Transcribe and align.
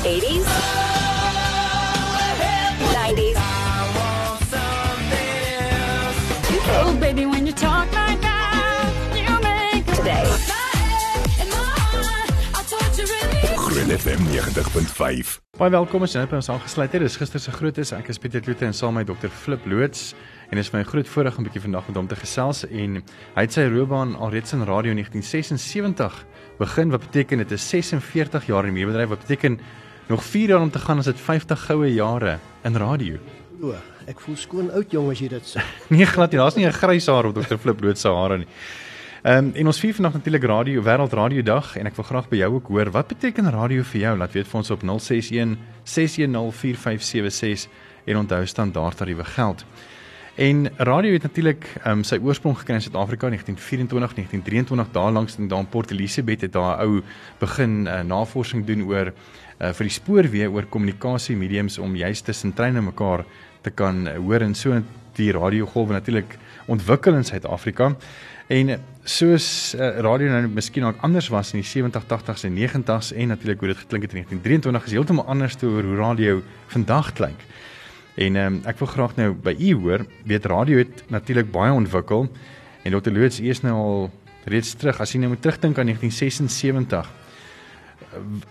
80s, 0.00 0.48
90s. 2.88 3.36
Oh, 6.72 6.96
baby, 7.00 7.26
when 7.26 7.46
you 7.46 7.52
talk 7.52 7.84
like 7.92 8.20
that, 8.22 8.92
you 9.14 9.28
make 9.44 9.84
Today. 9.94 10.24
Groot 13.56 14.00
FM 14.00 14.24
90.5. 14.32 15.40
Baie 15.58 15.70
welkom 15.70 16.06
as 16.06 16.14
jy 16.14 16.22
net 16.22 16.30
by 16.32 16.38
ons 16.40 16.48
aangesluit 16.48 16.96
het. 16.96 17.04
Dis 17.04 17.18
gister 17.20 17.42
se 17.42 17.52
grootes. 17.52 17.92
Ek 17.92 18.08
is 18.08 18.16
Pieter 18.16 18.40
Kloete 18.40 18.64
en 18.64 18.72
saam 18.72 18.96
met 18.96 19.06
Dr 19.10 19.28
Flip 19.28 19.68
Loots 19.68 20.14
en 20.48 20.56
dit 20.56 20.64
is 20.64 20.72
my 20.72 20.80
groot 20.88 21.08
voorreg 21.12 21.36
om 21.36 21.44
'n 21.44 21.50
bietjie 21.50 21.66
vandag 21.68 21.92
met 21.92 21.96
hom 21.96 22.08
te 22.08 22.16
gesels 22.16 22.64
en 22.64 23.02
hy 23.36 23.42
het 23.44 23.52
sy 23.52 23.68
loopbaan 23.68 24.16
alreeds 24.16 24.56
in 24.56 24.64
radio 24.64 24.96
in 24.96 25.04
1976 25.04 26.24
begin 26.58 26.90
wat 26.90 27.00
beteken 27.00 27.38
dit 27.38 27.52
is 27.52 27.68
46 27.68 28.46
jaar 28.46 28.66
in 28.66 28.74
die 28.74 28.86
bedryf 28.86 29.08
wat 29.08 29.20
beteken 29.28 29.60
nog 30.10 30.24
4 30.24 30.48
jaar 30.48 30.60
om 30.60 30.70
te 30.70 30.78
gaan 30.78 30.98
as 30.98 31.08
dit 31.08 31.20
50 31.20 31.66
goue 31.66 31.94
jare 31.94 32.38
in 32.66 32.76
radio. 32.76 33.18
O, 33.62 33.74
ek 34.10 34.20
voel 34.20 34.36
skoon 34.36 34.70
oud 34.74 34.92
jong 34.92 35.10
as 35.12 35.20
jy 35.22 35.28
dit 35.28 35.50
sê. 35.54 35.62
Nee 35.94 36.06
glad 36.06 36.32
nie, 36.32 36.40
daar's 36.40 36.56
nie 36.56 36.66
'n 36.66 36.72
grys 36.72 37.06
haar 37.06 37.30
op 37.30 37.34
Dr 37.34 37.58
Flip 37.58 37.80
Loots 37.80 38.00
se 38.00 38.08
hare 38.08 38.38
nie. 38.38 38.48
Ehm 39.22 39.44
um, 39.44 39.52
en 39.54 39.66
ons 39.66 39.80
vier 39.80 39.94
vandag 39.94 40.12
natuurlik 40.12 40.44
radio 40.44 40.82
wêreld 40.82 41.12
radio 41.12 41.42
dag 41.42 41.76
en 41.76 41.86
ek 41.86 41.96
wil 41.96 42.04
graag 42.04 42.28
by 42.28 42.36
jou 42.36 42.54
ook 42.54 42.68
hoor 42.68 42.90
wat 42.90 43.08
beteken 43.08 43.50
radio 43.50 43.82
vir 43.82 44.00
jou? 44.00 44.16
Laat 44.16 44.32
weet 44.32 44.48
vir 44.48 44.58
ons 44.58 44.70
op 44.70 44.82
061 44.82 45.56
610 45.84 46.52
4576 46.52 47.68
en 48.04 48.16
onthou 48.16 48.46
standaard 48.46 48.96
tariewe 48.96 49.24
geld. 49.24 49.64
En 50.34 50.68
radio 50.76 51.12
het 51.12 51.22
natuurlik 51.22 51.66
um, 51.86 52.04
sy 52.06 52.16
oorsprong 52.22 52.58
gekry 52.58 52.74
in 52.78 52.84
Suid-Afrika 52.84 53.26
in 53.26 53.36
1924, 53.36 54.14
1923 54.14 54.92
daar 54.94 55.12
langs 55.12 55.36
in 55.36 55.48
daar 55.48 55.58
in 55.58 55.68
Port 55.68 55.90
Elizabeth 55.90 56.40
het 56.40 56.52
daar 56.52 56.78
'n 56.78 56.80
ou 56.86 57.02
begin 57.38 57.86
uh, 57.86 58.00
navorsing 58.00 58.66
doen 58.66 58.82
oor 58.82 59.12
uh, 59.60 59.72
vir 59.72 59.86
die 59.86 59.96
spoorweë 59.98 60.50
oor 60.50 60.66
kommunikasie 60.66 61.36
mediums 61.36 61.78
om 61.78 61.96
juist 61.96 62.24
tussen 62.24 62.54
treine 62.54 62.80
mekaar 62.80 63.24
te 63.60 63.70
kan 63.70 64.06
uh, 64.06 64.16
hoor 64.16 64.40
en 64.40 64.54
so 64.54 64.82
die 65.14 65.32
radiogolwe 65.32 65.92
natuurlik 65.92 66.38
ontwikkel 66.66 67.14
in 67.14 67.24
Suid-Afrika. 67.24 67.96
En 68.46 68.80
soos 69.04 69.74
uh, 69.74 69.98
radio 69.98 70.28
nou 70.28 70.46
miskien 70.48 70.84
ook 70.84 70.96
anders 71.00 71.28
was 71.28 71.52
in 71.52 71.60
die 71.60 71.68
70, 71.68 72.04
80s 72.04 72.44
en 72.44 72.56
90s 72.56 73.12
en 73.16 73.28
natuurlik 73.28 73.58
hoe 73.60 73.68
dit 73.68 73.78
geklink 73.78 74.02
het 74.02 74.12
in 74.12 74.24
1923 74.24 74.84
is 74.86 74.92
heeltemal 74.92 75.26
anders 75.26 75.54
te 75.54 75.66
oor 75.66 75.82
hoe 75.82 75.96
radio 75.96 76.42
vandag 76.66 77.12
klink. 77.12 77.40
En 78.14 78.36
ehm 78.36 78.54
um, 78.54 78.60
ek 78.64 78.78
wil 78.78 78.88
graag 78.88 79.16
nou 79.16 79.32
by 79.34 79.54
u 79.58 79.74
hoor, 79.74 80.06
weet 80.24 80.44
radio 80.44 80.78
het 80.78 81.04
natuurlik 81.08 81.50
baie 81.50 81.72
ontwikkel 81.72 82.28
en 82.82 83.00
Dr. 83.00 83.10
Loots 83.10 83.40
is 83.40 83.62
nou 83.62 83.74
al 83.74 84.10
reeds 84.44 84.74
terug 84.74 85.00
as 85.00 85.12
jy 85.12 85.20
nou 85.20 85.30
moet 85.34 85.42
terugdink 85.42 85.78
aan 85.78 85.86
1976. 85.86 87.18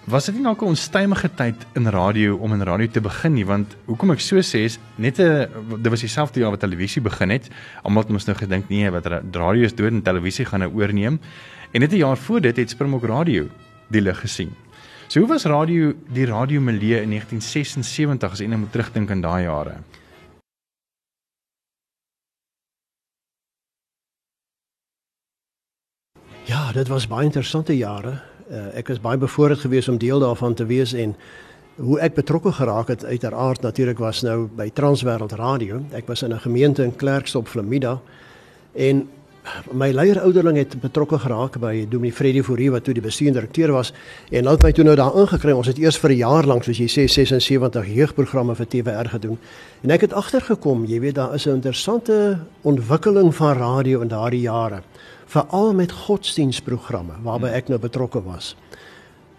Was 0.07 0.29
dit 0.29 0.35
nie 0.35 0.43
dalk 0.43 0.61
'n 0.61 0.71
onstuimige 0.71 1.29
tyd 1.35 1.65
in 1.75 1.87
radio 1.87 2.35
om 2.35 2.53
in 2.53 2.63
radio 2.63 2.87
te 2.87 3.01
begin 3.01 3.33
nie 3.33 3.45
want 3.45 3.75
hoekom 3.85 4.11
ek 4.11 4.19
so 4.19 4.37
sê 4.39 4.63
is 4.63 4.79
net 4.95 5.19
'n 5.19 5.47
dit 5.81 5.91
was 5.91 6.01
dieselfde 6.01 6.39
jaar 6.39 6.51
wat 6.51 6.59
televisie 6.59 7.01
begin 7.01 7.29
het. 7.29 7.49
Almal 7.83 8.03
het 8.03 8.11
mos 8.11 8.25
nou 8.25 8.37
gedink 8.37 8.69
nee, 8.69 8.89
wat 8.89 9.05
radio 9.31 9.63
is 9.63 9.75
dood 9.75 9.91
en 9.91 10.01
televisie 10.01 10.45
gaan 10.45 10.59
nou 10.59 10.71
oorneem. 10.73 11.19
En 11.71 11.81
net 11.81 11.91
'n 11.91 11.97
jaar 11.97 12.17
voor 12.17 12.41
dit 12.41 12.55
het 12.57 12.69
Springbok 12.69 13.03
Radio 13.03 13.47
die 13.89 14.01
lig 14.01 14.19
gesien. 14.19 14.68
So 15.09 15.19
hoe 15.19 15.27
was 15.27 15.43
radio 15.43 15.93
die 16.13 16.25
radio 16.25 16.61
milieu 16.61 16.99
in 17.01 17.09
1976 17.09 18.31
as 18.31 18.41
jy 18.43 18.45
nou 18.45 18.59
moet 18.61 18.69
terugdink 18.71 19.09
aan 19.09 19.23
daai 19.23 19.47
jare? 19.47 19.79
Ja, 26.45 26.69
dit 26.77 26.91
was 26.93 27.07
baie 27.09 27.25
interessante 27.25 27.73
jare. 27.73 28.19
Uh, 28.51 28.67
ek 28.77 28.93
is 28.93 29.01
baie 29.01 29.17
bevoorreg 29.17 29.65
geweest 29.65 29.89
om 29.89 29.97
deel 29.97 30.21
daarvan 30.21 30.53
te 30.53 30.69
wees 30.69 30.93
en 30.93 31.17
hoe 31.81 31.97
ek 32.05 32.13
betrokke 32.13 32.53
geraak 32.53 32.93
het 32.93 33.05
uiteraard 33.05 33.65
natuurlik 33.65 33.97
was 33.97 34.21
nou 34.21 34.45
by 34.45 34.69
Transwêreld 34.69 35.33
Radio. 35.41 35.81
Ek 35.89 36.05
was 36.05 36.21
in 36.21 36.37
'n 36.37 36.45
gemeente 36.45 36.83
in 36.85 36.93
Klerksdorp, 36.95 37.47
Florida 37.47 37.97
en 38.77 39.09
my 39.71 39.89
leierouderling 39.91 40.57
het 40.57 40.75
betrokke 40.81 41.19
geraak 41.19 41.57
by 41.61 41.85
Dominee 41.89 42.13
Freddie 42.13 42.43
Fourie 42.43 42.69
wat 42.71 42.83
toe 42.85 42.93
die 42.93 43.03
bestuurende 43.03 43.39
direkteur 43.39 43.71
was 43.73 43.91
en 44.29 44.43
hulle 44.43 44.55
het 44.57 44.65
my 44.65 44.71
toe 44.75 44.85
nou 44.85 44.95
daar 44.99 45.15
ingekry. 45.21 45.53
Ons 45.55 45.71
het 45.71 45.79
eers 45.79 45.97
vir 45.97 46.11
'n 46.11 46.17
jaar 46.17 46.45
lank 46.45 46.63
soos 46.63 46.77
jy 46.77 46.87
sê 46.87 47.07
76 47.07 47.87
jeugprogramme 47.87 48.55
vir 48.55 48.67
TWR 48.67 49.09
gedoen. 49.09 49.37
En 49.83 49.91
ek 49.91 50.01
het 50.01 50.13
agtergekom, 50.13 50.85
jy 50.85 50.99
weet 50.99 51.15
daar 51.15 51.33
is 51.33 51.45
'n 51.45 51.61
interessante 51.61 52.39
ontwikkeling 52.61 53.35
van 53.35 53.57
radio 53.57 54.01
in 54.01 54.07
daardie 54.07 54.41
jare, 54.41 54.81
veral 55.25 55.73
met 55.73 55.91
godsdienstprogramme 55.91 57.13
waarby 57.23 57.47
ek 57.47 57.67
nou 57.67 57.79
betrokke 57.79 58.23
was. 58.23 58.55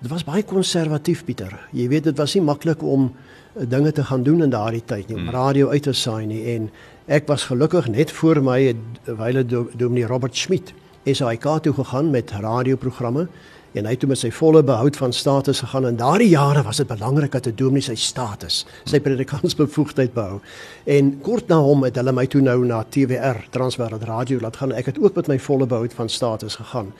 Dit 0.00 0.10
was 0.10 0.24
baie 0.24 0.42
konservatief 0.42 1.24
Pieter. 1.24 1.68
Jy 1.72 1.88
weet 1.88 2.04
dit 2.04 2.16
was 2.16 2.34
nie 2.34 2.42
maklik 2.42 2.82
om 2.82 3.12
dinge 3.54 3.92
te 3.92 4.04
gaan 4.04 4.22
doen 4.22 4.42
in 4.42 4.50
daardie 4.50 4.84
tyd 4.84 5.08
nie, 5.08 5.16
om 5.16 5.30
radio 5.30 5.68
uit 5.68 5.82
te 5.82 5.92
saai 5.92 6.26
nie 6.26 6.44
en 6.54 6.70
Ek 7.10 7.26
was 7.26 7.48
gelukkig 7.50 7.88
net 7.90 8.12
voor 8.12 8.38
my 8.38 8.76
wyle 9.04 9.42
Dominee 9.74 10.06
Robert 10.06 10.36
Schmidt 10.36 10.68
SAIK 11.04 11.46
toe 11.62 11.72
gegaan 11.74 12.10
met 12.10 12.30
radioprogramme 12.30 13.24
en 13.72 13.86
hy 13.88 13.94
het 13.96 14.04
met 14.06 14.18
sy 14.18 14.28
volle 14.30 14.60
behoud 14.62 14.94
van 14.96 15.10
status 15.12 15.64
gegaan 15.64 15.88
en 15.88 15.96
daardie 15.98 16.28
jare 16.30 16.62
was 16.62 16.78
dit 16.78 16.86
belangrik 16.86 17.32
dat 17.32 17.48
'n 17.48 17.56
dominee 17.56 17.82
sy 17.82 17.94
status, 17.94 18.66
sy 18.84 19.00
predikantsbevoegdheid 19.00 20.14
behou. 20.14 20.38
En 20.86 21.20
kort 21.20 21.48
na 21.48 21.58
hom 21.58 21.82
het 21.82 21.96
hulle 21.96 22.12
my 22.12 22.26
toe 22.26 22.40
nou 22.40 22.64
na 22.64 22.84
TWR 22.84 23.42
Transwêreld 23.50 24.04
Radio 24.06 24.38
laat 24.40 24.56
gaan. 24.56 24.72
Ek 24.72 24.86
het 24.86 24.98
ook 24.98 25.14
met 25.14 25.26
my 25.26 25.38
volle 25.38 25.66
behoud 25.66 25.92
van 25.92 26.08
status 26.08 26.54
gegaan. 26.54 26.92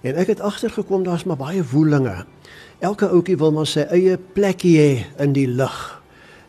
En 0.00 0.14
ek 0.14 0.26
het 0.26 0.40
agtergekom 0.40 1.04
daar's 1.04 1.24
maar 1.24 1.36
baie 1.36 1.62
woelinge. 1.72 2.24
Elke 2.78 3.08
ouetjie 3.08 3.36
wil 3.36 3.52
maar 3.52 3.66
sy 3.66 3.80
eie 3.80 4.18
plekkie 4.32 4.78
hê 4.78 5.22
in 5.22 5.32
die 5.32 5.48
lig 5.48 6.02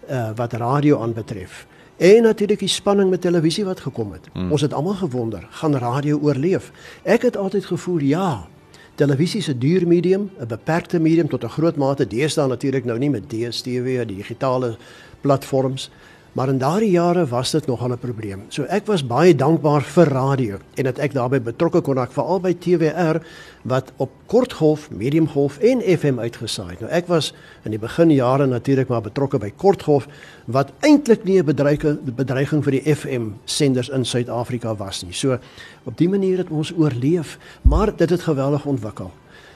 uh, 0.10 0.30
wat 0.36 0.54
radio 0.54 1.02
aanbetref. 1.02 1.68
En 1.98 2.24
natuurlik 2.24 2.60
die 2.60 2.68
spanning 2.68 3.10
met 3.10 3.22
televisie 3.22 3.66
wat 3.66 3.80
gekom 3.80 4.12
het. 4.12 4.28
Hmm. 4.34 4.52
Ons 4.52 4.62
het 4.62 4.74
almal 4.74 4.94
gewonder, 4.94 5.48
gaan 5.50 5.76
radio 5.76 6.20
oorleef? 6.20 6.72
Ek 7.04 7.22
het 7.22 7.38
altyd 7.38 7.66
gevoel 7.66 8.00
ja. 8.00 8.48
Televisie 8.96 9.40
is 9.40 9.48
'n 9.48 9.58
duur 9.58 9.88
medium, 9.88 10.30
'n 10.40 10.48
beperkte 10.48 11.00
medium 11.00 11.30
tot 11.30 11.44
'n 11.44 11.50
groot 11.50 11.76
mate. 11.76 12.08
Deesdae 12.08 12.48
natuurlik 12.48 12.86
nou 12.86 12.98
nie 12.98 13.10
met 13.10 13.30
DStv, 13.30 14.06
die 14.06 14.16
digitale 14.16 14.78
platforms, 15.22 15.90
maar 16.34 16.50
in 16.50 16.58
daardie 16.58 16.92
jare 16.92 17.26
was 17.30 17.52
dit 17.52 17.66
nogal 17.68 17.92
'n 17.92 17.98
probleem. 17.98 18.42
So 18.50 18.64
ek 18.64 18.86
was 18.86 19.06
baie 19.06 19.36
dankbaar 19.36 19.82
vir 19.82 20.08
radio 20.08 20.58
en 20.76 20.84
dat 20.84 20.98
ek 20.98 21.14
daarbey 21.14 21.42
betrokke 21.42 21.82
kon 21.82 21.96
raak 21.96 22.12
veral 22.12 22.40
by 22.40 22.54
TWR 22.54 23.22
wat 23.62 23.92
op 23.98 24.10
kortgolf, 24.26 24.90
mediumgolf 24.92 25.58
en 25.58 25.82
FM 25.82 26.20
uitgesaai 26.20 26.70
het. 26.70 26.80
Nou 26.80 26.92
ek 26.92 27.08
was 27.08 27.34
in 27.64 27.72
die 27.72 27.80
beginjare 27.80 28.46
natuurlik 28.46 28.88
maar 28.88 29.02
betrokke 29.02 29.38
by 29.38 29.52
kortgolf 29.56 30.08
wat 30.46 30.72
eintlik 30.80 31.24
nie 31.24 31.40
'n 31.40 31.46
bedreiging 31.46 32.00
bedreiging 32.16 32.64
vir 32.64 32.72
die 32.72 32.96
FM 32.96 33.24
senders 33.46 33.90
in 33.90 34.06
Suid-Afrika 34.06 34.76
was 34.76 35.04
nie. 35.04 35.14
So 35.14 35.38
op 35.84 35.98
dië 35.98 36.10
manier 36.10 36.38
het 36.38 36.50
ons 36.50 36.74
oorleef, 36.78 37.38
maar 37.62 37.96
dit 37.96 38.10
het 38.10 38.22
geweldig 38.22 38.66
ontwikkel. 38.66 39.12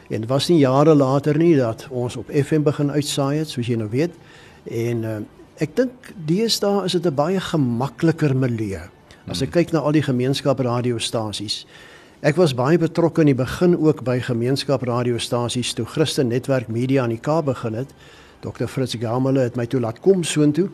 En 0.09 0.21
dit 0.21 0.29
was 0.29 0.47
nie 0.47 0.59
jare 0.59 0.95
later 0.95 1.37
nie 1.37 1.55
dat 1.55 1.87
ons 1.89 2.15
op 2.15 2.29
FM 2.31 2.61
begin 2.61 2.91
uitsaai 2.91 3.37
het, 3.37 3.49
soos 3.49 3.67
jy 3.67 3.75
nou 3.75 3.89
weet. 3.89 4.13
En 4.63 5.03
uh, 5.03 5.17
ek 5.63 5.75
dink 5.75 6.11
deesdae 6.27 6.85
is 6.85 6.91
dit 6.91 7.05
'n 7.05 7.15
baie 7.15 7.39
gemakliker 7.39 8.35
milieu. 8.35 8.89
As 9.27 9.41
ek 9.41 9.51
kyk 9.51 9.71
na 9.73 9.79
al 9.79 9.91
die 9.91 10.01
gemeenskapsradiostasies. 10.01 11.65
Ek 12.21 12.35
was 12.35 12.53
baie 12.53 12.77
betrokke 12.77 13.21
in 13.21 13.27
die 13.27 13.35
begin 13.35 13.75
ook 13.77 14.03
by 14.03 14.19
gemeenskapsradiostasies 14.19 15.73
toe 15.73 15.85
Christen 15.85 16.27
Netwerk 16.27 16.67
Media 16.67 17.03
aan 17.03 17.09
die 17.09 17.21
Kaap 17.21 17.45
begin 17.45 17.73
het. 17.73 17.93
Dr 18.41 18.67
Fritz 18.67 18.95
Gamele 18.95 19.39
het 19.39 19.55
my 19.55 19.65
toe 19.65 19.79
laat 19.79 19.99
kom 19.99 20.23
soontoe 20.23 20.69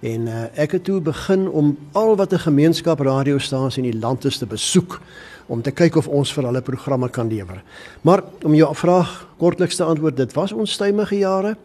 en 0.00 0.28
uh, 0.28 0.44
ek 0.54 0.72
het 0.72 0.84
toe 0.84 1.00
begin 1.00 1.48
om 1.48 1.76
al 1.92 2.16
wat 2.16 2.32
'n 2.32 2.38
gemeenskapsradiostasie 2.38 3.82
in 3.84 3.90
die 3.90 4.00
land 4.00 4.24
is 4.24 4.38
te 4.38 4.46
besoek 4.46 5.00
om 5.46 5.62
te 5.62 5.70
kyk 5.70 5.96
of 5.96 6.08
ons 6.08 6.32
vir 6.32 6.44
hulle 6.44 6.60
programme 6.62 7.08
kan 7.08 7.28
lewer. 7.28 7.62
Maar 8.02 8.22
om 8.44 8.54
jou 8.54 8.74
vraag 8.74 9.28
kortliks 9.38 9.76
te 9.76 9.84
antwoord, 9.84 10.16
dit 10.16 10.32
was 10.32 10.52
onstuimige 10.52 11.18
jare. 11.18 11.56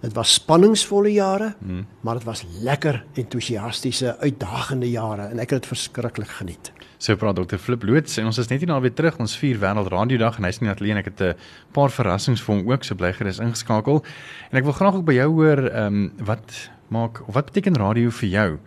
Dit 0.00 0.12
was 0.14 0.32
spanningsvolle 0.32 1.12
jare, 1.12 1.54
hmm. 1.58 1.86
maar 2.00 2.14
dit 2.14 2.24
was 2.24 2.44
lekker 2.62 3.04
entoesiastiese, 3.14 4.18
uitdagende 4.18 4.90
jare 4.90 5.22
en 5.32 5.38
ek 5.42 5.50
het 5.50 5.64
dit 5.64 5.70
verskriklik 5.72 6.30
geniet. 6.38 6.72
So 6.98 7.18
praat 7.18 7.36
Dr 7.38 7.58
Flip 7.58 7.82
Loots 7.82 8.16
en 8.18 8.30
ons 8.30 8.38
is 8.38 8.48
net 8.50 8.62
hier 8.62 8.70
nou 8.70 8.78
weer 8.82 8.94
terug 8.94 9.18
ons 9.22 9.36
vier 9.38 9.58
wêreld 9.58 9.90
radio 9.90 10.18
dag 10.22 10.38
en 10.38 10.46
hy's 10.46 10.60
nie 10.62 10.70
alleen 10.70 10.98
ek 11.02 11.10
het 11.10 11.20
'n 11.22 11.34
paar 11.72 11.90
verrassings 11.90 12.42
vir 12.42 12.54
hom 12.54 12.70
ook 12.70 12.84
so 12.84 12.94
bly 12.94 13.12
gerus 13.12 13.38
ingeskakel. 13.38 14.04
En 14.50 14.58
ek 14.58 14.64
wil 14.64 14.72
graag 14.72 14.94
ook 14.94 15.04
by 15.04 15.14
jou 15.14 15.30
hoor 15.30 15.70
ehm 15.70 15.86
um, 15.86 16.12
wat 16.18 16.70
maak 16.88 17.22
of 17.28 17.34
wat 17.34 17.50
beteken 17.50 17.74
radio 17.74 18.10
vir 18.10 18.28
jou? 18.28 18.58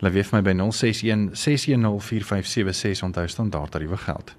Laat 0.00 0.12
weet 0.12 0.26
vir 0.26 0.42
my 0.42 0.42
by 0.42 0.54
061 0.72 1.36
610 1.36 2.00
4576 2.00 3.02
onthou 3.02 3.28
standaard 3.28 3.70
tariewe 3.70 3.96
geld. 3.96 4.34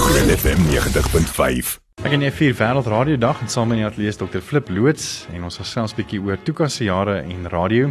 Groot 0.00 0.30
FM 0.32 0.62
90.5. 0.72 1.74
Ek 2.00 2.14
en 2.16 2.22
jy 2.24 2.30
vier 2.32 2.54
wêreld 2.56 2.86
radio 2.88 3.18
dag 3.20 3.42
en 3.44 3.50
saam 3.52 3.68
met 3.68 3.82
die 3.82 3.84
ateljee 3.84 4.14
Dr 4.16 4.40
Flip 4.40 4.70
Loots 4.72 5.26
en 5.34 5.44
ons 5.44 5.58
gesels 5.60 5.92
'n 5.92 5.98
bietjie 5.98 6.20
oor 6.24 6.38
Tuka 6.40 6.68
se 6.72 6.86
jare 6.86 7.18
en 7.20 7.48
radio. 7.52 7.90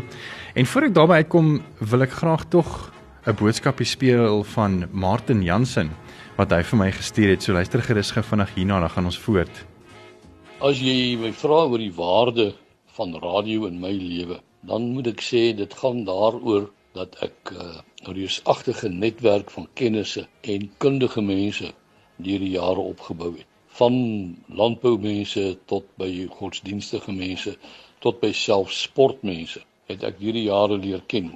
En 0.56 0.66
voor 0.66 0.88
ek 0.88 0.96
daarby 0.96 1.14
uitkom, 1.22 1.62
wil 1.92 2.02
ek 2.02 2.18
graag 2.22 2.50
tog 2.50 2.92
'n 3.28 3.36
boodskapie 3.38 3.86
speel 3.86 4.44
van 4.44 4.90
Martin 4.92 5.44
Jansen 5.44 5.92
wat 6.38 6.50
hy 6.50 6.64
vir 6.64 6.80
my 6.80 6.92
gestuur 6.92 7.30
het. 7.30 7.44
So 7.44 7.54
luister 7.54 7.82
gerus 7.82 8.12
gou 8.12 8.24
vinnig 8.24 8.56
hierna, 8.56 8.80
dan 8.80 8.90
gaan 8.90 9.06
ons 9.06 9.20
voort. 9.20 9.66
As 10.62 10.80
jy 10.80 11.16
my 11.16 11.32
vra 11.32 11.70
oor 11.70 11.78
die 11.78 11.94
waarde 11.94 12.54
van 12.98 13.14
radio 13.22 13.68
in 13.68 13.80
my 13.80 13.92
lewe, 13.92 14.42
dan 14.66 14.94
moet 14.94 15.08
ek 15.08 15.22
sê 15.22 15.54
dit 15.56 15.74
gaan 15.74 16.06
daaroor 16.06 16.72
dat 16.94 17.16
ek 17.22 17.54
'n 17.54 17.56
uh, 17.56 18.14
reusagtige 18.16 18.90
netwerk 18.90 19.52
van 19.52 19.68
kennisse 19.76 20.28
en 20.42 20.72
kundige 20.78 21.22
mense 21.22 21.74
deur 22.26 22.44
die 22.44 22.56
jare 22.56 22.84
opgebou 22.94 23.32
het. 23.38 23.48
Van 23.80 23.96
landboumense 24.62 25.44
tot 25.72 25.86
by 26.02 26.10
godsdienstige 26.40 27.14
mense 27.16 27.56
tot 28.04 28.20
by 28.22 28.32
self 28.36 28.74
sportmense 28.76 29.62
het 29.92 30.04
ek 30.08 30.20
hierdie 30.24 30.48
jare 30.48 30.78
leer 30.80 31.04
ken 31.12 31.32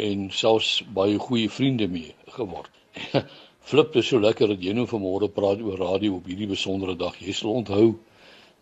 en 0.00 0.28
selfs 0.32 0.80
baie 0.96 1.18
goeie 1.20 1.50
vriende 1.50 1.88
mee 1.88 2.14
geword. 2.36 2.70
Flip 3.68 3.96
is 3.96 4.08
so 4.10 4.18
lekker 4.20 4.50
dat 4.50 4.62
jy 4.64 4.74
nou 4.74 4.86
vanmôre 4.90 5.28
praat 5.30 5.62
oor 5.62 5.78
radio 5.78 6.16
op 6.18 6.26
hierdie 6.26 6.50
besondere 6.50 6.96
dag. 6.98 7.18
Jy 7.22 7.34
sal 7.36 7.52
onthou 7.60 7.92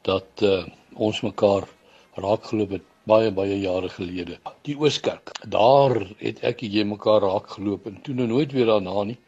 dat 0.04 0.44
uh, 0.44 0.64
ons 0.94 1.22
mekaar 1.24 1.68
raakgeloop 2.20 2.74
het 2.76 2.86
baie 3.08 3.30
baie 3.32 3.56
jare 3.62 3.88
gelede. 3.88 4.36
Die 4.68 4.76
Ooskerk. 4.76 5.32
Daar 5.48 5.96
het 6.20 6.42
ek 6.46 6.64
en 6.66 6.76
jy 6.76 6.84
mekaar 6.88 7.24
raakgeloop 7.24 7.88
en 7.88 8.00
toe 8.04 8.14
nou 8.18 8.28
nooit 8.28 8.52
weer 8.52 8.68
daarna 8.68 9.06
nie 9.12 9.18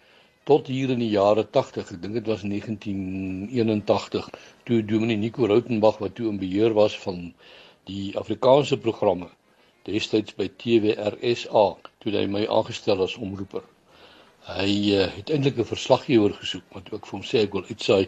tot 0.44 0.67
hier 0.67 0.91
in 0.91 1.03
die 1.03 1.11
jare 1.12 1.44
80. 1.44 1.93
Ek 1.94 2.03
dink 2.03 2.17
dit 2.19 2.31
was 2.31 2.43
1981 2.43 4.31
toe 4.67 4.81
Dominee 4.85 5.21
Nico 5.21 5.47
Rautenbach 5.47 6.00
wat 6.03 6.17
toe 6.19 6.31
in 6.33 6.41
beheer 6.41 6.75
was 6.75 6.99
van 7.05 7.29
die 7.91 8.11
Afrikaanse 8.19 8.79
programme 8.79 9.29
destyds 9.87 10.35
by 10.39 10.49
TWRSA 10.62 11.65
toe 12.03 12.15
hy 12.15 12.27
my 12.31 12.43
aangestel 12.56 13.03
as 13.06 13.17
omroeper. 13.19 13.65
Hy 14.47 14.71
uh, 14.94 15.06
het 15.15 15.31
eintlik 15.31 15.59
'n 15.59 15.67
verslaggewer 15.67 16.35
gesoek, 16.39 16.67
want 16.75 16.91
ek 16.91 17.06
vir 17.06 17.17
hom 17.19 17.27
sê 17.27 17.43
ek 17.47 17.55
wil 17.55 17.67
uitsaai 17.71 18.06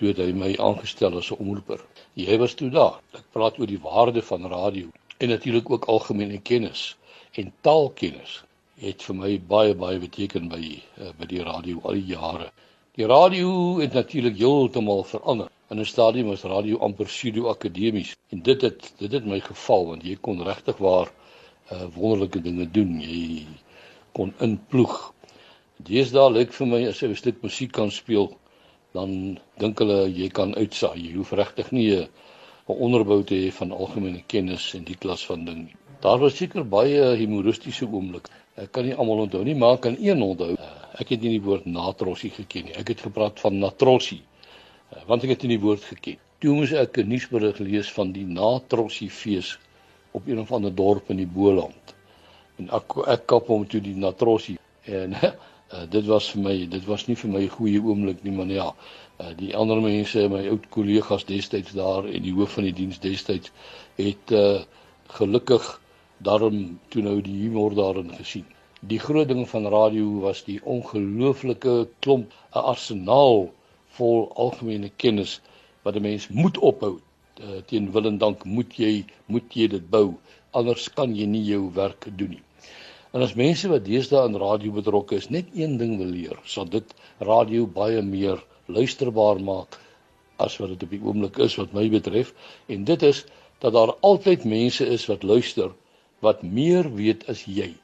toe 0.00 0.12
hy 0.16 0.32
my 0.32 0.52
aangestel 0.60 1.16
as 1.20 1.30
'n 1.32 1.40
omroeper. 1.40 1.80
Jy 2.16 2.36
was 2.40 2.54
toe 2.54 2.70
daar. 2.70 3.00
Ek 3.12 3.24
praat 3.32 3.60
oor 3.60 3.68
die 3.68 3.80
waarde 3.80 4.22
van 4.22 4.48
radio 4.48 4.88
en 5.18 5.28
natuurlik 5.28 5.70
ook 5.70 5.88
algemene 5.92 6.40
kennis 6.40 6.96
en 7.32 7.52
taalkennis 7.60 8.42
het 8.80 9.02
vir 9.08 9.16
my 9.16 9.30
baie 9.40 9.74
baie 9.74 9.98
beteken 10.00 10.48
by 10.52 10.62
uh, 11.00 11.12
by 11.18 11.26
die 11.30 11.42
radio 11.44 11.80
al 11.84 11.96
die 11.96 12.12
jare. 12.12 12.50
Die 12.96 13.06
radio 13.08 13.78
het 13.80 13.94
natuurlik 13.96 14.36
heeltemal 14.36 15.04
verander. 15.04 15.48
In 15.70 15.80
'n 15.80 15.84
stadium 15.84 16.28
was 16.28 16.44
radio 16.44 16.78
amper 16.78 17.06
pseudo 17.06 17.48
akademies 17.48 18.16
en 18.30 18.42
dit 18.42 18.62
het 18.62 18.92
dit 18.98 19.12
het 19.12 19.24
my 19.24 19.40
geval 19.40 19.86
want 19.86 20.02
jy 20.04 20.16
kon 20.20 20.42
regtig 20.42 20.76
waar 20.76 21.08
uh, 21.72 21.86
wonderlike 21.94 22.40
dinge 22.42 22.70
doen. 22.70 23.00
Jy 23.00 23.46
kon 24.12 24.34
inploeg. 24.40 25.12
Deesdae 25.76 26.30
lyk 26.30 26.52
vir 26.52 26.66
my 26.66 26.86
as 26.88 27.00
jy 27.00 27.08
'n 27.08 27.16
stuk 27.16 27.42
musiek 27.42 27.72
kan 27.72 27.90
speel, 27.90 28.36
dan 28.92 29.38
dink 29.58 29.78
hulle 29.78 30.08
jy 30.08 30.28
kan 30.28 30.54
uitsaai. 30.54 31.00
Jy 31.00 31.12
hoef 31.16 31.32
regtig 31.32 31.72
nie 31.72 31.90
'n 31.96 32.08
onderbou 32.66 33.22
te 33.24 33.34
hê 33.34 33.52
van 33.52 33.72
algemene 33.72 34.22
kennis 34.26 34.74
en 34.74 34.84
die 34.84 34.96
klas 34.96 35.26
van 35.26 35.44
ding 35.44 35.64
nie. 35.64 35.76
Daar 36.00 36.18
was 36.18 36.36
seker 36.36 36.64
baie 36.64 37.16
humoristiese 37.16 37.86
oomblikke. 37.88 38.30
Ek 38.56 38.70
kan 38.72 38.86
nie 38.88 38.94
almal 38.96 39.26
onthou 39.26 39.42
nie, 39.44 39.54
maar 39.54 39.78
kan 39.84 39.96
een 40.00 40.22
onthou. 40.24 40.54
Uh, 40.56 40.68
ek 41.02 41.12
het 41.12 41.24
nie 41.24 41.34
die 41.36 41.44
woord 41.44 41.66
natrossie 41.68 42.30
geken 42.32 42.68
nie. 42.68 42.76
Ek 42.80 42.88
het 42.94 43.02
gepraat 43.04 43.40
van 43.40 43.58
natrossie. 43.60 44.22
Uh, 44.92 45.02
want 45.10 45.26
ek 45.26 45.34
het 45.34 45.44
nie 45.44 45.56
die 45.56 45.64
woord 45.64 45.84
geken. 45.84 46.22
Toe 46.40 46.54
moes 46.56 46.72
ek 46.72 46.98
'n 47.02 47.08
nuusberig 47.12 47.58
lees 47.58 47.92
van 47.92 48.12
die 48.12 48.24
natrossie 48.24 49.10
fees 49.10 49.58
op 50.16 50.28
een 50.28 50.40
of 50.40 50.52
ander 50.52 50.74
dorp 50.74 51.10
in 51.12 51.20
die 51.20 51.28
Boland. 51.28 51.94
En 52.56 52.70
ek 52.72 52.96
ek 53.06 53.26
kap 53.26 53.48
hom 53.52 53.66
toe 53.68 53.80
die 53.84 53.96
natrossie 53.96 54.56
en 54.86 55.12
uh, 55.12 55.32
dit 55.96 56.06
was 56.06 56.30
vir 56.32 56.42
my 56.42 56.54
dit 56.70 56.84
was 56.86 57.06
nie 57.08 57.16
vir 57.16 57.30
my 57.30 57.42
'n 57.44 57.54
goeie 57.58 57.80
oomblik 57.82 58.22
nie 58.24 58.32
maar 58.32 58.46
ja 58.46 58.68
uh, 59.20 59.32
die 59.36 59.52
ander 59.56 59.80
mense 59.82 60.28
my 60.28 60.46
ou 60.48 60.58
kollegas 60.70 61.24
destyds 61.24 61.72
daar 61.72 62.06
en 62.06 62.22
die 62.22 62.32
hoof 62.32 62.56
van 62.56 62.64
die 62.64 62.76
diens 62.80 63.00
destyds 63.00 63.52
het 63.96 64.32
uh, 64.32 64.62
gelukkig 65.18 65.80
daarom 66.18 66.78
toe 66.88 67.02
nou 67.02 67.20
die 67.20 67.36
humor 67.42 67.74
daarin 67.74 68.12
gesien. 68.16 68.44
Die 68.80 68.98
groot 68.98 69.28
ding 69.28 69.48
van 69.48 69.66
radio 69.72 70.20
was 70.20 70.44
die 70.44 70.60
ongelooflike 70.64 71.88
klomp 72.00 72.32
'n 72.54 72.64
arsenaal 72.72 73.50
vol 73.98 74.32
algemene 74.34 74.90
kennis 74.96 75.40
wat 75.82 75.96
'n 75.96 76.02
mens 76.02 76.28
moet 76.28 76.58
ophou. 76.58 76.98
Uh, 77.40 77.60
teen 77.66 77.92
wil 77.92 78.06
en 78.06 78.18
dank 78.18 78.44
moet 78.44 78.74
jy 78.76 79.04
moet 79.26 79.54
jy 79.54 79.66
dit 79.68 79.90
bou 79.90 80.14
anders 80.50 80.88
kan 80.88 81.14
jy 81.16 81.26
nie 81.26 81.44
jou 81.44 81.70
werk 81.74 82.08
doen 82.16 82.30
nie. 82.30 82.42
En 83.12 83.22
as 83.22 83.34
mense 83.34 83.68
wat 83.68 83.84
deesdae 83.84 84.22
aan 84.22 84.36
radio 84.36 84.72
betrokke 84.72 85.16
is, 85.16 85.28
net 85.28 85.46
een 85.54 85.76
ding 85.76 85.98
wil 85.98 86.06
leer, 86.06 86.38
sal 86.44 86.64
dit 86.64 86.94
radio 87.18 87.66
baie 87.66 88.02
meer 88.02 88.42
luisterbaar 88.66 89.40
maak 89.40 89.78
as 90.36 90.56
wat 90.60 90.68
dit 90.74 90.82
op 90.82 90.90
die 90.90 91.02
oomblik 91.02 91.38
is 91.38 91.56
wat 91.60 91.72
my 91.76 91.86
betref 91.92 92.32
en 92.72 92.84
dit 92.84 93.02
is 93.02 93.24
dat 93.64 93.72
daar 93.72 93.94
altyd 94.04 94.44
mense 94.44 94.86
is 94.96 95.06
wat 95.10 95.22
luister 95.22 95.72
wat 96.24 96.42
meer 96.42 96.88
weet 96.94 97.26
as 97.28 97.44
jy. 97.44 97.74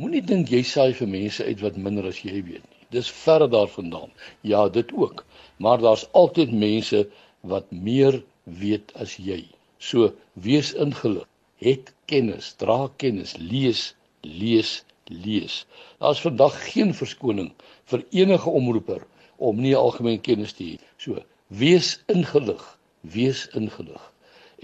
Moenie 0.00 0.22
dink 0.24 0.48
jy 0.48 0.62
saai 0.64 0.92
vir 0.96 1.08
mense 1.12 1.44
uit 1.44 1.60
wat 1.60 1.76
minder 1.76 2.06
as 2.08 2.22
jy 2.24 2.40
weet 2.40 2.64
nie. 2.64 2.84
Dis 2.90 3.10
verre 3.22 3.48
daarvandaan. 3.48 4.10
Ja, 4.42 4.68
dit 4.68 4.92
ook. 4.92 5.24
Maar 5.56 5.78
daar's 5.78 6.06
altyd 6.12 6.52
mense 6.52 7.08
wat 7.40 7.70
meer 7.70 8.22
weet 8.44 8.94
as 8.94 9.16
jy. 9.16 9.44
So 9.78 10.12
wees 10.32 10.72
ingelig. 10.74 11.26
Het 11.60 11.92
kennis, 12.08 12.54
dra 12.56 12.88
kennis, 12.96 13.34
lees, 13.36 13.94
lees, 14.24 14.80
lees. 15.04 15.66
Daar's 16.00 16.22
vandag 16.24 16.56
geen 16.72 16.94
verskoning 16.96 17.52
vir 17.92 18.04
enige 18.10 18.50
omroeper 18.50 19.04
om 19.36 19.60
nie 19.60 19.76
algemeen 19.76 20.20
kennis 20.24 20.56
te 20.56 20.64
hê. 20.64 20.78
So 20.96 21.20
wees 21.46 21.98
ingelig, 22.08 22.64
wees 23.00 23.46
ingelig. 23.56 24.02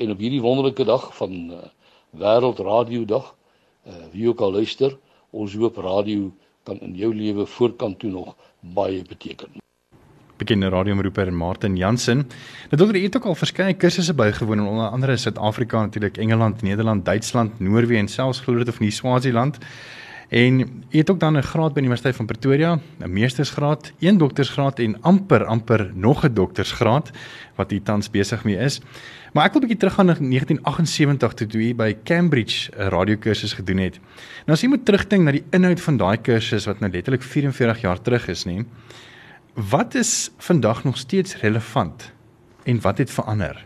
En 0.00 0.12
op 0.12 0.24
hierdie 0.24 0.42
wonderlike 0.44 0.84
dag 0.88 1.10
van 1.16 1.36
uh, 1.52 1.62
Wêreldradiodag. 2.18 3.34
Uh 3.86 3.92
wie 4.12 4.28
ook 4.28 4.40
al 4.40 4.52
luister, 4.52 4.96
ons 5.30 5.54
hoop 5.54 5.76
radio 5.76 6.32
kan 6.62 6.80
in 6.80 6.94
jou 6.94 7.14
lewe 7.14 7.46
voorkant 7.46 7.98
toe 7.98 8.10
nog 8.10 8.34
baie 8.60 9.02
beteken. 9.08 9.62
Bekende 10.36 10.68
radioomroeper 10.68 11.32
Martin 11.32 11.76
Jansen. 11.76 12.16
Nou 12.70 12.76
dokter, 12.76 13.02
het 13.02 13.16
ook 13.16 13.24
al 13.24 13.34
verskeie 13.34 13.74
kursusse 13.74 14.14
bygewoon 14.14 14.58
in 14.58 14.66
onder 14.66 14.88
andere 14.88 15.16
Suid-Afrika 15.16 15.80
natuurlik, 15.80 16.16
Engeland, 16.16 16.62
Nederland, 16.62 17.04
Duitsland, 17.04 17.60
Noorwe 17.60 17.96
en 17.96 18.08
selfs 18.08 18.40
glo 18.40 18.58
dit 18.58 18.68
of 18.68 18.80
nie 18.80 18.90
Swaziland. 18.90 19.58
En 20.28 20.58
jy 20.90 20.98
het 20.98 21.10
ook 21.10 21.20
dan 21.20 21.36
'n 21.36 21.42
graad 21.42 21.72
by 21.74 21.80
die 21.80 21.88
Universiteit 21.88 22.16
van 22.16 22.26
Pretoria, 22.26 22.78
'n 22.98 23.12
meestersgraad, 23.12 23.92
een 23.98 24.18
doktorsgraad 24.18 24.78
en 24.78 25.02
amper 25.02 25.44
amper 25.44 25.90
nog 25.94 26.24
'n 26.24 26.34
doktorsgraad 26.34 27.10
wat 27.54 27.70
jy 27.70 27.80
tans 27.80 28.10
besig 28.10 28.44
mee 28.44 28.56
is. 28.56 28.80
Maar 29.32 29.44
ek 29.44 29.52
wil 29.52 29.62
'n 29.62 29.66
bietjie 29.66 29.78
teruggaan 29.78 30.06
na 30.06 30.16
1978 30.18 31.32
toe 31.32 31.46
toe 31.46 31.62
jy 31.62 31.74
by 31.74 31.96
Cambridge 32.04 32.70
'n 32.72 32.88
radiokursus 32.88 33.52
gedoen 33.52 33.78
het. 33.78 33.98
Nou 34.46 34.52
as 34.52 34.60
jy 34.60 34.68
moet 34.68 34.84
terugdink 34.84 35.22
na 35.22 35.30
die 35.30 35.44
inhoud 35.50 35.80
van 35.80 35.96
daai 35.96 36.16
kursus 36.16 36.66
wat 36.66 36.80
nou 36.80 36.92
letterlik 36.92 37.22
44 37.22 37.80
jaar 37.80 38.00
terug 38.02 38.28
is, 38.28 38.44
nê. 38.44 38.64
Wat 39.54 39.94
is 39.94 40.30
vandag 40.38 40.84
nog 40.84 40.96
steeds 40.96 41.36
relevant 41.36 42.12
en 42.64 42.80
wat 42.80 42.98
het 42.98 43.10
verander? 43.10 43.65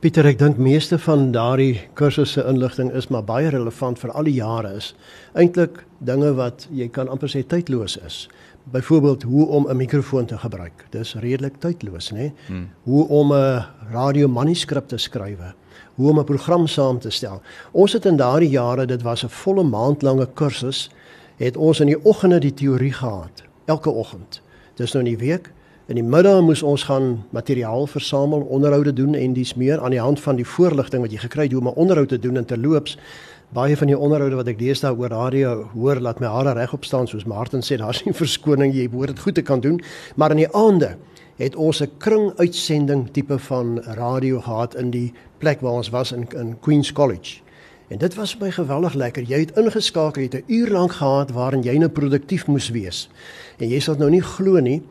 Pieter, 0.00 0.26
ek 0.26 0.38
dink 0.38 0.56
meeste 0.56 0.98
van 0.98 1.26
daardie 1.32 1.80
kursusse 1.94 2.40
inligting 2.48 2.90
is 2.96 3.10
maar 3.12 3.24
baie 3.24 3.50
relevant 3.52 3.98
vir 4.00 4.12
al 4.16 4.24
die 4.24 4.38
jare 4.38 4.70
is. 4.78 4.94
Eintlik 5.36 5.82
dinge 5.98 6.32
wat 6.38 6.66
jy 6.72 6.88
kan 6.88 7.08
amper 7.12 7.28
sê 7.28 7.42
tydloos 7.44 7.98
is. 8.06 8.28
Byvoorbeeld 8.72 9.22
hoe 9.22 9.46
om 9.46 9.68
'n 9.68 9.76
mikrofoon 9.76 10.26
te 10.26 10.38
gebruik. 10.38 10.86
Dis 10.90 11.14
redelik 11.14 11.60
tydloos, 11.60 12.12
né? 12.12 12.32
Hmm. 12.46 12.68
Hoe 12.84 13.08
om 13.08 13.32
'n 13.32 13.64
radio 13.92 14.28
manuskrip 14.28 14.88
te 14.88 14.96
skryf. 14.98 15.54
Hoe 15.94 16.10
om 16.10 16.18
'n 16.18 16.24
program 16.24 16.66
saam 16.66 16.98
te 16.98 17.10
stel. 17.10 17.42
Ons 17.72 17.92
het 17.92 18.04
in 18.04 18.16
daardie 18.16 18.50
jare, 18.50 18.86
dit 18.86 19.02
was 19.02 19.24
'n 19.24 19.28
volle 19.28 19.62
maand 19.62 20.02
lange 20.02 20.28
kursus, 20.34 20.90
het 21.36 21.56
ons 21.56 21.80
in 21.80 21.86
die 21.86 22.04
oggende 22.04 22.38
die 22.38 22.54
teorie 22.54 22.92
gehad, 22.92 23.42
elke 23.64 23.90
oggend. 23.90 24.40
Dis 24.74 24.92
nou 24.92 25.04
in 25.04 25.16
die 25.16 25.26
week 25.26 25.52
In 25.90 25.98
die 25.98 26.06
middag 26.06 26.38
moes 26.46 26.60
ons 26.62 26.84
gaan 26.86 27.24
materiaal 27.34 27.88
versamel, 27.90 28.44
onderhoude 28.46 28.92
doen 28.94 29.16
en 29.18 29.32
dis 29.34 29.56
meer 29.58 29.80
aan 29.82 29.90
die 29.90 29.98
hand 29.98 30.20
van 30.22 30.36
die 30.38 30.46
voorligting 30.46 31.02
wat 31.02 31.10
jy 31.10 31.18
gekry 31.18 31.48
het 31.48 31.56
hoe 31.56 31.60
om 31.64 31.68
'n 31.68 31.80
onderhoud 31.82 32.08
te 32.08 32.18
doen 32.18 32.36
en 32.36 32.44
terloops. 32.44 32.96
Baie 33.48 33.76
van 33.76 33.86
die 33.86 33.98
onderhoude 33.98 34.36
wat 34.36 34.46
ek 34.46 34.58
deesdae 34.58 34.94
oor 34.94 35.08
radio 35.08 35.68
hoor 35.74 36.00
laat 36.00 36.20
my 36.20 36.26
hare 36.26 36.52
regop 36.52 36.84
staan 36.84 37.06
soos 37.06 37.24
Martin 37.24 37.60
sê 37.60 37.76
daar's 37.82 38.04
nie 38.04 38.14
verskoning 38.14 38.72
jy 38.72 38.88
behoort 38.88 39.08
dit 39.08 39.18
goed 39.18 39.34
te 39.34 39.42
kan 39.42 39.60
doen. 39.60 39.80
Maar 40.14 40.30
in 40.30 40.36
die 40.36 40.54
aande 40.54 40.96
het 41.38 41.56
ons 41.56 41.82
'n 41.82 41.90
kring 41.98 42.38
uitsending 42.38 43.10
tipe 43.10 43.38
van 43.38 43.82
radio 43.82 44.40
gehad 44.40 44.74
in 44.74 44.90
die 44.90 45.12
plek 45.38 45.60
waar 45.60 45.72
ons 45.72 45.90
was 45.90 46.12
in 46.12 46.28
in 46.36 46.56
Queen's 46.60 46.92
College 46.92 47.42
En 47.90 47.98
dit 47.98 48.14
was 48.14 48.36
my 48.38 48.52
geweldig 48.54 48.94
lekker. 48.94 49.24
Jy 49.26 49.38
het 49.38 49.56
ingeskakel, 49.58 50.22
jy 50.22 50.28
het 50.30 50.46
'n 50.46 50.52
uur 50.52 50.70
lank 50.70 50.92
gehad 50.92 51.30
waarin 51.30 51.62
jy 51.62 51.76
nou 51.78 51.88
produktief 51.88 52.46
moes 52.46 52.68
wees. 52.70 53.08
En 53.58 53.68
jy 53.68 53.80
sal 53.80 53.96
nou 53.98 54.10
nie 54.10 54.22
glo 54.22 54.60
nie. 54.60 54.82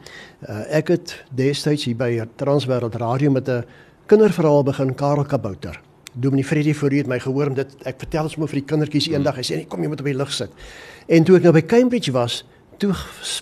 Uh, 0.50 0.76
ek 0.76 0.88
het 0.88 1.24
destyds 1.32 1.86
hier 1.86 1.96
by 1.96 2.28
Transwêreld 2.36 2.96
Radio 2.96 3.32
met 3.32 3.48
'n 3.48 3.64
kinderverhaal 4.06 4.64
begin 4.64 4.96
Karel 4.96 5.24
Kabouter. 5.24 5.82
Dominee 6.14 6.44
Freddie 6.44 6.76
voor 6.76 6.92
het 6.92 7.08
my 7.08 7.20
gehoor 7.20 7.48
om 7.48 7.54
dit 7.54 7.76
ek 7.86 7.96
vertel 7.98 8.24
ons 8.24 8.36
moet 8.36 8.50
vir 8.50 8.60
die 8.60 8.68
kindertjies 8.68 9.08
eendag 9.08 9.36
hy 9.36 9.42
sê 9.42 9.56
nee, 9.56 9.66
kom 9.66 9.82
jy 9.82 9.88
moet 9.88 10.00
op 10.00 10.06
die 10.06 10.18
lig 10.18 10.32
sit. 10.32 10.50
En 11.08 11.24
toe 11.24 11.38
ek 11.38 11.44
nou 11.44 11.54
by 11.54 11.62
Cambridge 11.62 12.12
was, 12.12 12.44
toe 12.78 12.94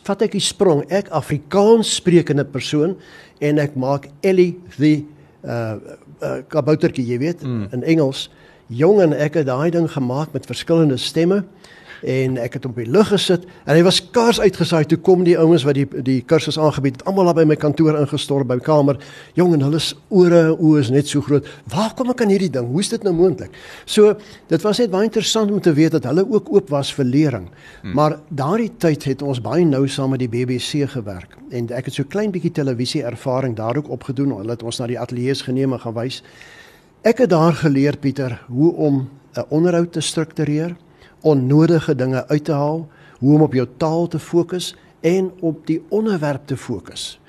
vat 0.04 0.22
ek 0.22 0.32
die 0.32 0.44
sprong, 0.44 0.84
ek 0.90 1.10
Afrikaans 1.10 1.96
sprekende 1.96 2.46
persoon 2.46 2.98
en 3.40 3.58
ek 3.58 3.76
maak 3.76 4.08
Ellie 4.22 4.60
the 4.78 5.04
uh, 5.44 5.76
uh 6.22 6.42
kaboutertjie, 6.48 7.06
jy 7.06 7.18
weet, 7.18 7.42
mm. 7.42 7.68
in 7.72 7.84
Engels. 7.84 8.30
Jong 8.68 9.00
en 9.02 9.14
ek 9.16 9.38
het 9.40 9.48
daai 9.48 9.72
ding 9.72 9.88
gemaak 9.92 10.34
met 10.36 10.46
verskillende 10.46 10.98
stemme 11.00 11.46
en 12.04 12.36
ek 12.38 12.58
het 12.58 12.66
hom 12.68 12.74
op 12.76 12.80
die 12.82 12.92
lug 12.92 13.08
gesit 13.10 13.46
en 13.66 13.74
hy 13.74 13.84
was 13.86 14.02
kaars 14.14 14.40
uitgesaai. 14.44 14.84
Toe 14.92 14.98
kom 15.02 15.24
die 15.26 15.38
ouens 15.40 15.64
wat 15.66 15.78
die 15.78 15.86
die 16.06 16.20
kursus 16.28 16.60
aangebied 16.60 17.00
het 17.00 17.08
almal 17.10 17.32
by 17.34 17.46
my 17.48 17.56
kantoor 17.58 17.96
ingestorm 17.98 18.48
by 18.50 18.60
my 18.60 18.66
kamer. 18.66 19.00
Jong 19.40 19.56
en 19.56 19.64
hulle 19.66 19.80
ore 20.10 20.42
en 20.50 20.60
oë 20.60 20.82
is 20.84 20.92
net 20.94 21.08
so 21.08 21.24
groot. 21.24 21.48
Waar 21.72 21.96
kom 21.96 22.12
ek 22.12 22.26
aan 22.26 22.34
hierdie 22.36 22.52
ding? 22.54 22.68
Hoe 22.74 22.84
is 22.84 22.92
dit 22.92 23.08
nou 23.08 23.16
moontlik 23.16 23.56
so 23.86 24.18
dit 24.52 24.68
was 24.68 24.84
net 24.84 24.92
baie 24.92 25.08
interessant 25.08 25.52
om 25.52 25.64
te 25.64 25.74
weet 25.74 25.96
dat 25.96 26.10
hulle 26.12 26.28
ook 26.28 26.52
oop 26.54 26.70
was 26.70 26.92
vir 26.94 27.06
lering. 27.08 27.48
Hmm. 27.82 27.94
maar 27.96 28.20
daardie 28.30 28.72
tyd 28.78 29.04
het 29.08 29.22
ons 29.22 29.42
baie 29.42 29.66
nou 29.66 29.88
saam 29.88 30.12
met 30.12 30.20
die 30.20 30.30
BBC 30.30 30.84
gewerk 30.92 31.38
en 31.56 31.72
ek 31.72 31.88
het 31.88 31.96
so 31.96 32.04
klein 32.04 32.36
bietjie 32.36 32.52
televisie 32.52 33.04
ervaring 33.04 33.56
daar 33.56 33.78
ook 33.78 33.90
opgedoen. 33.90 34.36
Hulle 34.38 34.58
het 34.58 34.64
ons 34.64 34.80
na 34.80 34.92
die 34.92 35.00
ateljee's 35.00 35.48
geneem 35.48 35.74
en 35.74 35.80
gewys 35.80 36.22
ek 37.02 37.18
het 37.18 37.30
daar 37.30 37.54
geleer 37.54 37.98
Pieter 37.98 38.42
hoe 38.48 38.74
om 38.74 39.10
'n 39.34 39.46
onderhoud 39.50 39.92
te 39.92 40.02
struktureer 40.02 40.76
onnodige 41.22 41.96
dinge 41.96 42.28
uit 42.28 42.44
te 42.44 42.52
haal, 42.52 42.88
hoe 43.20 43.36
om 43.36 43.42
op 43.42 43.54
jou 43.54 43.68
taal 43.78 44.08
te 44.08 44.20
fokus 44.20 44.76
en 45.00 45.32
op 45.40 45.66
die 45.68 45.82
onderwerp 45.90 46.48
te 46.48 46.58
fokus. 46.58 47.20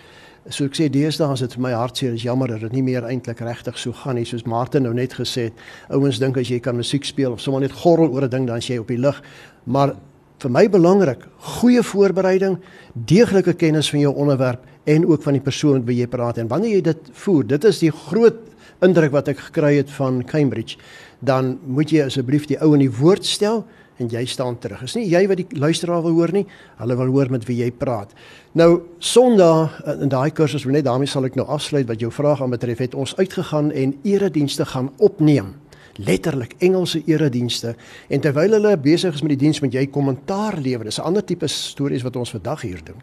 So 0.48 0.64
ek 0.64 0.78
sê 0.78 0.86
deesdae 0.88 1.32
is 1.32 1.42
dit 1.44 1.54
vir 1.58 1.62
my 1.62 1.72
hartseer, 1.76 2.14
is 2.16 2.24
jammer 2.24 2.48
dat 2.48 2.60
dit 2.64 2.72
nie 2.72 2.82
meer 2.82 3.04
eintlik 3.04 3.40
regtig 3.44 3.78
so 3.78 3.92
gaan 3.92 4.16
nie 4.16 4.24
soos 4.24 4.46
Martin 4.48 4.86
nou 4.86 4.94
net 4.96 5.12
gesê 5.18 5.50
het. 5.50 5.64
Ouens 5.92 6.18
dink 6.18 6.38
as 6.40 6.48
jy 6.48 6.60
kan 6.64 6.76
musiek 6.76 7.04
speel 7.04 7.32
of 7.32 7.42
sommer 7.44 7.60
net 7.60 7.72
gorrel 7.72 8.08
oor 8.08 8.24
'n 8.24 8.30
ding 8.30 8.46
dan 8.46 8.60
jy 8.60 8.78
op 8.78 8.88
die 8.88 8.98
lug. 8.98 9.22
Maar 9.64 9.94
vir 10.38 10.50
my 10.50 10.68
belangrik, 10.68 11.26
goeie 11.58 11.82
voorbereiding, 11.82 12.58
deeglike 12.94 13.52
kennis 13.52 13.90
van 13.90 14.00
jou 14.00 14.14
onderwerp 14.14 14.64
en 14.88 15.04
ook 15.06 15.22
van 15.22 15.36
die 15.36 15.44
persoon 15.44 15.84
wie 15.88 16.00
jy 16.00 16.06
praat 16.10 16.38
en 16.40 16.48
wanneer 16.48 16.78
jy 16.78 16.84
dit 16.90 17.10
voer, 17.24 17.44
dit 17.46 17.64
is 17.68 17.82
die 17.82 17.92
groot 17.92 18.38
indruk 18.84 19.12
wat 19.12 19.28
ek 19.32 19.42
gekry 19.48 19.74
het 19.80 19.90
van 19.96 20.22
Cambridge, 20.26 20.78
dan 21.20 21.56
moet 21.66 21.92
jy 21.92 22.06
asseblief 22.06 22.46
die 22.48 22.58
ou 22.62 22.72
in 22.76 22.86
die 22.86 22.94
woord 23.00 23.26
stel 23.26 23.64
en 23.98 24.10
jy 24.12 24.22
staan 24.30 24.58
terug. 24.62 24.84
Is 24.86 24.94
nie 24.94 25.08
jy 25.10 25.24
wat 25.30 25.40
die 25.40 25.58
luisteraar 25.58 26.04
wil 26.04 26.14
hoor 26.20 26.32
nie, 26.34 26.44
hulle 26.78 26.96
wil 27.00 27.10
hoor 27.16 27.32
met 27.34 27.46
wie 27.48 27.58
jy 27.58 27.70
praat. 27.74 28.14
Nou 28.58 28.84
Sondag 29.02 29.80
eh, 29.82 29.96
in 30.04 30.12
daai 30.12 30.30
kursus, 30.30 30.66
net 30.70 30.86
daarmee 30.86 31.10
sal 31.10 31.26
ek 31.26 31.38
nou 31.38 31.48
afsluit 31.50 31.88
wat 31.88 32.02
jou 32.02 32.12
vraag 32.14 32.44
aan 32.44 32.54
betref, 32.54 32.84
het 32.86 32.94
ons 32.94 33.16
uitgegaan 33.18 33.72
en 33.74 33.96
eredienste 34.06 34.68
gaan 34.70 34.92
opneem. 35.02 35.56
Letterlik 35.98 36.54
Engelse 36.62 37.00
eredienste 37.10 37.74
en 38.06 38.22
terwyl 38.22 38.54
hulle 38.54 38.76
besig 38.78 39.16
is 39.18 39.24
met 39.24 39.34
die 39.34 39.40
diens 39.40 39.58
met 39.64 39.74
jy 39.74 39.88
kommentaar 39.90 40.60
lewer. 40.62 40.86
Dis 40.86 41.00
'n 41.00 41.10
ander 41.10 41.24
tipe 41.24 41.48
stories 41.50 42.06
wat 42.06 42.16
ons 42.16 42.30
vandag 42.30 42.62
hier 42.62 42.78
doen. 42.84 43.02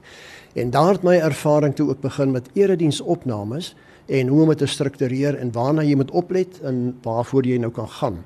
En 0.56 0.70
daar 0.72 0.96
het 0.96 1.04
my 1.04 1.18
ervaring 1.20 1.76
toe 1.76 1.90
ook 1.90 2.00
begin 2.00 2.32
met 2.32 2.48
erediensopnames 2.54 3.76
en 4.06 4.28
hoe 4.28 4.42
om 4.42 4.48
dit 4.48 4.58
te 4.58 4.66
struktureer 4.66 5.36
en 5.36 5.52
waarna 5.52 5.84
jy 5.84 5.96
moet 6.00 6.12
oplet 6.12 6.62
en 6.64 6.96
waarvoor 7.04 7.46
jy 7.46 7.58
nou 7.60 7.72
kan 7.76 7.90
gaan. 7.90 8.22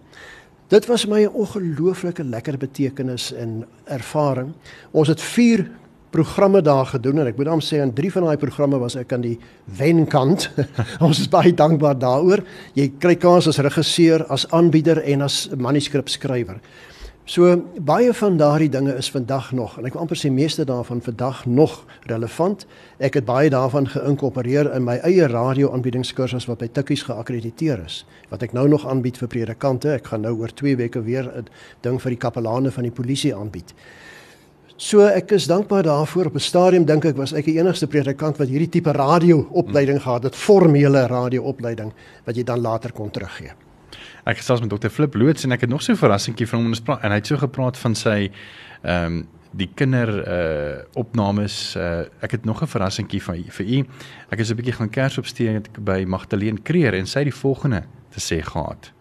Dit 0.69 0.85
was 0.85 1.05
my 1.05 1.25
'n 1.25 1.33
ongelooflike 1.33 2.23
lekker 2.23 2.57
betekenis 2.57 3.33
en 3.33 3.65
ervaring. 3.83 4.53
Ons 4.91 5.07
het 5.07 5.21
4 5.21 5.71
programme 6.09 6.61
daar 6.61 6.85
gedoen 6.85 7.19
en 7.19 7.27
ek 7.27 7.37
moet 7.37 7.45
dan 7.45 7.61
sê 7.61 7.81
aan 7.81 7.93
3 7.93 8.11
van 8.11 8.23
daai 8.23 8.37
programme 8.37 8.77
was 8.77 8.95
ek 8.95 9.13
aan 9.13 9.21
die 9.21 9.39
wenkant. 9.63 10.49
ons 11.07 11.19
is 11.19 11.29
baie 11.29 11.53
dankbaar 11.53 11.97
daaroor. 11.97 12.43
Jy 12.73 12.91
kry 12.99 13.15
kans 13.15 13.47
as 13.47 13.57
regisseur, 13.57 14.25
as 14.27 14.47
aanbieder 14.51 15.01
en 15.01 15.21
as 15.21 15.49
manuskripskrywer. 15.57 16.59
So 17.29 17.45
baie 17.85 18.09
van 18.13 18.37
daardie 18.37 18.71
dinge 18.73 18.95
is 18.97 19.11
vandag 19.13 19.51
nog 19.53 19.75
en 19.77 19.85
ek 19.85 19.93
wil 19.93 20.01
amper 20.01 20.17
sê 20.17 20.31
meeste 20.33 20.63
daarvan 20.65 20.97
vandag 21.05 21.43
nog 21.45 21.75
relevant. 22.09 22.63
Ek 22.97 23.19
het 23.19 23.27
baie 23.27 23.51
daarvan 23.53 23.85
geïnkorporeer 23.85 24.71
in 24.73 24.87
my 24.87 24.95
eie 25.05 25.27
radio-aanbiedingskursus 25.29 26.49
wat 26.49 26.63
by 26.63 26.71
Tikkies 26.73 27.05
geakkrediteer 27.05 27.85
is. 27.85 27.99
Wat 28.33 28.47
ek 28.47 28.57
nou 28.57 28.65
nog 28.73 28.87
aanbied 28.89 29.21
vir 29.21 29.29
predikante. 29.29 29.93
Ek 29.99 30.09
gaan 30.09 30.25
nou 30.25 30.33
oor 30.39 30.49
2 30.49 30.73
weke 30.81 31.05
weer 31.05 31.29
'n 31.29 31.45
ding 31.85 32.01
vir 32.01 32.17
die 32.17 32.21
kapelane 32.25 32.71
van 32.71 32.89
die 32.89 32.97
polisie 32.97 33.35
aanbied. 33.35 33.77
So 34.77 35.05
ek 35.05 35.31
is 35.31 35.45
dankbaar 35.45 35.83
daarvoor 35.83 36.25
op 36.25 36.35
'n 36.35 36.39
stadium 36.39 36.85
dink 36.85 37.05
ek 37.05 37.17
was 37.17 37.33
ek 37.33 37.45
die 37.45 37.59
enigste 37.59 37.87
predikant 37.87 38.37
wat 38.37 38.47
hierdie 38.47 38.69
tipe 38.69 38.91
radio-opleiding 38.91 40.01
gehad 40.01 40.23
het, 40.23 40.35
formele 40.35 41.05
radio-opleiding 41.07 41.93
wat 42.25 42.35
jy 42.35 42.43
dan 42.43 42.61
later 42.61 42.91
kon 42.91 43.11
teruggee. 43.11 43.68
Ek 44.25 44.37
gesels 44.37 44.61
met 44.61 44.69
dokter 44.69 44.89
Flip 44.89 45.15
Loots 45.15 45.43
en 45.43 45.51
ek 45.51 45.61
het 45.61 45.69
nog 45.69 45.81
so 45.81 45.91
'n 45.93 45.97
verrassingkie 45.97 46.47
van 46.47 46.59
hom 46.59 46.73
en 46.73 47.09
hy 47.11 47.17
het 47.17 47.27
so 47.27 47.37
gepraat 47.37 47.77
van 47.77 47.95
sy 47.95 48.31
ehm 48.83 49.05
um, 49.05 49.27
die 49.51 49.69
kinder 49.75 50.09
uh 50.09 50.83
opnames 50.93 51.75
uh 51.75 52.05
ek 52.21 52.31
het 52.31 52.45
nog 52.45 52.61
'n 52.61 52.67
verrassingkie 52.67 53.23
van 53.23 53.43
vir 53.49 53.65
u. 53.65 53.85
Ek 54.29 54.39
is 54.39 54.51
'n 54.51 54.55
bietjie 54.55 54.73
gaan 54.73 54.89
kers 54.89 55.17
opsteek 55.17 55.83
by 55.83 56.03
Magdalene 56.07 56.61
Kreer 56.61 56.93
en 56.93 57.07
sy 57.07 57.19
het 57.19 57.31
die 57.31 57.39
volgende 57.41 57.83
te 58.09 58.19
sê 58.19 58.41
gehad. 58.41 58.91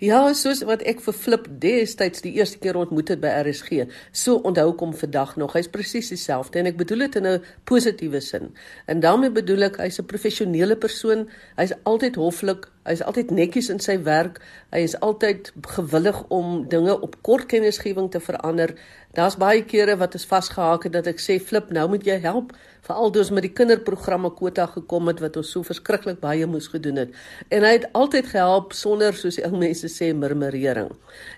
Ja, 0.00 0.22
soos 0.32 0.62
wat 0.64 0.80
ek 0.88 1.02
vir 1.04 1.12
Flip 1.12 1.42
destyds 1.60 2.22
die 2.24 2.30
eerste 2.38 2.56
keer 2.62 2.78
ontmoet 2.80 3.10
het 3.12 3.20
by 3.20 3.34
RSG, 3.42 3.82
so 4.16 4.38
onthou 4.48 4.70
ek 4.70 4.80
hom 4.80 4.94
vandag 4.96 5.34
nog. 5.36 5.52
Hy's 5.52 5.68
presies 5.68 6.08
dieselfde 6.08 6.62
en 6.62 6.70
ek 6.70 6.78
bedoel 6.78 7.04
dit 7.04 7.18
in 7.20 7.26
'n 7.26 7.42
positiewe 7.68 8.20
sin. 8.24 8.48
En 8.88 9.00
daarmee 9.04 9.28
bedoel 9.30 9.68
ek 9.68 9.76
hy's 9.76 10.00
'n 10.00 10.06
professionele 10.06 10.76
persoon. 10.76 11.28
Hy's 11.56 11.74
altyd 11.84 12.16
hoflik, 12.16 12.64
Hy's 12.88 13.02
altyd 13.04 13.30
netjies 13.36 13.68
in 13.68 13.78
sy 13.82 13.98
werk. 14.06 14.38
Hy 14.72 14.80
is 14.86 14.94
altyd 15.04 15.50
gewillig 15.76 16.16
om 16.32 16.62
dinge 16.72 16.94
op 17.04 17.18
kort 17.26 17.44
kennisgewing 17.50 18.08
te 18.10 18.22
verander. 18.24 18.72
Daar's 19.10 19.34
baie 19.34 19.64
kere 19.66 19.96
wat 19.98 20.12
ons 20.14 20.24
vasgehaak 20.30 20.84
het 20.86 20.92
dat 20.94 21.08
ek 21.10 21.18
sê 21.18 21.40
flip, 21.42 21.72
nou 21.74 21.88
moet 21.90 22.04
jy 22.06 22.14
help, 22.22 22.52
veral 22.86 23.10
toe 23.10 23.24
ons 23.24 23.32
met 23.34 23.42
die 23.42 23.52
kinderprogramme 23.58 24.28
kwota 24.38 24.68
gekom 24.70 25.08
het 25.10 25.18
wat 25.24 25.38
ons 25.40 25.48
so 25.50 25.66
verskriklik 25.66 26.20
baie 26.22 26.46
moes 26.46 26.68
gedoen 26.70 27.00
het. 27.02 27.16
En 27.50 27.64
hy 27.66 27.72
het 27.72 27.88
altyd 27.98 28.28
gehelp 28.30 28.76
sonder 28.78 29.16
soos 29.18 29.40
die 29.40 29.44
ou 29.48 29.50
mense 29.58 29.90
sê 29.90 30.12
murmurering. 30.14 30.92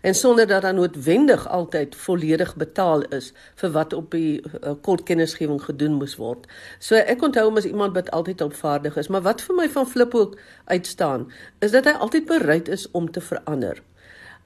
En 0.04 0.18
sonder 0.18 0.50
dat 0.50 0.66
dan 0.66 0.76
noodwendig 0.76 1.46
altyd 1.48 1.96
volledig 1.96 2.52
betaal 2.60 3.06
is 3.16 3.30
vir 3.62 3.72
wat 3.78 3.96
op 3.96 4.12
die 4.12 4.42
uh, 4.42 4.74
kort 4.84 5.06
kennisgewing 5.08 5.62
gedoen 5.64 5.96
moes 5.96 6.18
word. 6.20 6.44
So 6.76 7.00
ek 7.00 7.24
onthou 7.24 7.46
hom 7.48 7.56
as 7.62 7.70
iemand 7.70 7.96
wat 7.96 8.12
altyd 8.12 8.44
opvaardig 8.44 9.00
is, 9.00 9.08
maar 9.08 9.24
wat 9.24 9.40
vir 9.48 9.56
my 9.62 9.70
van 9.72 9.88
flip 9.88 10.12
ook 10.12 10.36
uitstaan 10.68 11.24
is 11.64 11.72
dat 11.72 11.88
hy 11.88 11.96
altyd 11.96 12.28
bereid 12.28 12.68
is 12.68 12.84
om 12.92 13.08
te 13.08 13.24
verander. 13.24 13.80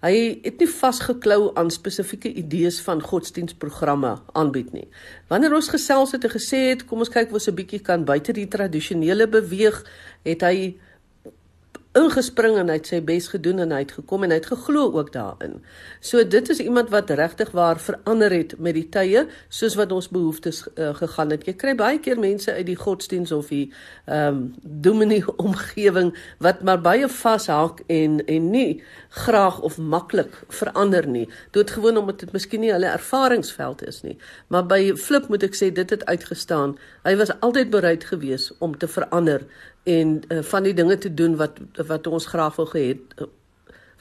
Hy 0.06 0.38
het 0.44 0.60
nie 0.62 0.68
vasgeklou 0.70 1.50
aan 1.58 1.70
spesifieke 1.74 2.30
idees 2.38 2.76
van 2.84 3.00
godsdienstprogramme 3.02 4.12
aanbied 4.38 4.68
nie. 4.76 4.84
Wanneer 5.32 5.56
ons 5.56 5.70
gesels 5.72 6.12
het 6.14 6.26
en 6.28 6.34
gesê 6.36 6.60
het, 6.68 6.84
kom 6.86 7.02
ons 7.02 7.10
kyk 7.10 7.32
of 7.32 7.40
ons 7.40 7.48
'n 7.48 7.58
bietjie 7.58 7.82
kan 7.82 8.04
buite 8.04 8.32
die 8.32 8.46
tradisionele 8.46 9.26
beweeg, 9.26 9.82
het 10.22 10.42
hy 10.46 10.76
ingespring 11.96 12.58
en 12.60 12.70
hy 12.70 12.76
het 12.78 12.88
sy 12.90 13.00
bes 13.04 13.28
gedoen 13.32 13.62
en 13.64 13.72
hy 13.74 13.80
het 13.84 13.94
gekom 13.96 14.26
en 14.26 14.32
hy 14.34 14.38
het 14.40 14.48
geglo 14.50 14.90
ook 14.98 15.12
daarin. 15.14 15.58
So 16.04 16.22
dit 16.24 16.50
is 16.52 16.60
iemand 16.60 16.90
wat 16.92 17.10
regtig 17.10 17.50
waar 17.56 17.80
verander 17.80 18.32
het 18.34 18.54
met 18.60 18.76
die 18.76 18.86
tye 18.92 19.26
soos 19.48 19.76
wat 19.80 19.92
ons 19.96 20.10
behoeftes 20.12 20.62
uh, 20.74 20.92
gegaan 20.98 21.32
het. 21.34 21.46
Jy 21.48 21.56
kry 21.56 21.74
baie 21.78 22.00
keer 22.02 22.20
mense 22.20 22.52
uit 22.52 22.66
die 22.68 22.78
godsdiens 22.78 23.32
of 23.32 23.52
die 23.52 23.70
ehm 24.06 24.26
um, 24.26 24.42
dominee 24.62 25.24
omgewing 25.46 26.12
wat 26.44 26.62
maar 26.62 26.80
baie 26.82 27.08
vashak 27.08 27.82
en 27.92 28.20
en 28.26 28.50
nie 28.50 28.82
graag 29.24 29.60
of 29.60 29.78
maklik 29.78 30.42
verander 30.48 31.06
nie. 31.08 31.26
Doodgewoon 31.56 31.96
omdat 31.96 32.20
dit 32.26 32.32
miskien 32.32 32.60
nie 32.60 32.72
hulle 32.72 32.90
ervaringsveld 32.92 33.86
is 33.86 34.02
nie. 34.02 34.16
Maar 34.52 34.66
by 34.66 34.80
Flip 35.00 35.28
moet 35.32 35.46
ek 35.46 35.56
sê 35.56 35.70
dit 35.72 35.90
het 35.90 36.04
uitgestaan. 36.06 36.76
Hy 37.06 37.16
was 37.16 37.32
altyd 37.40 37.70
bereid 37.70 38.04
geweest 38.04 38.52
om 38.58 38.76
te 38.78 38.88
verander 38.88 39.46
en 39.86 40.22
uh, 40.28 40.42
van 40.42 40.66
die 40.66 40.74
dinge 40.74 40.98
te 40.98 41.12
doen 41.14 41.36
wat 41.38 41.58
wat 41.86 42.06
ons 42.06 42.26
graag 42.26 42.56
wou 42.58 42.66
gehad 42.68 43.28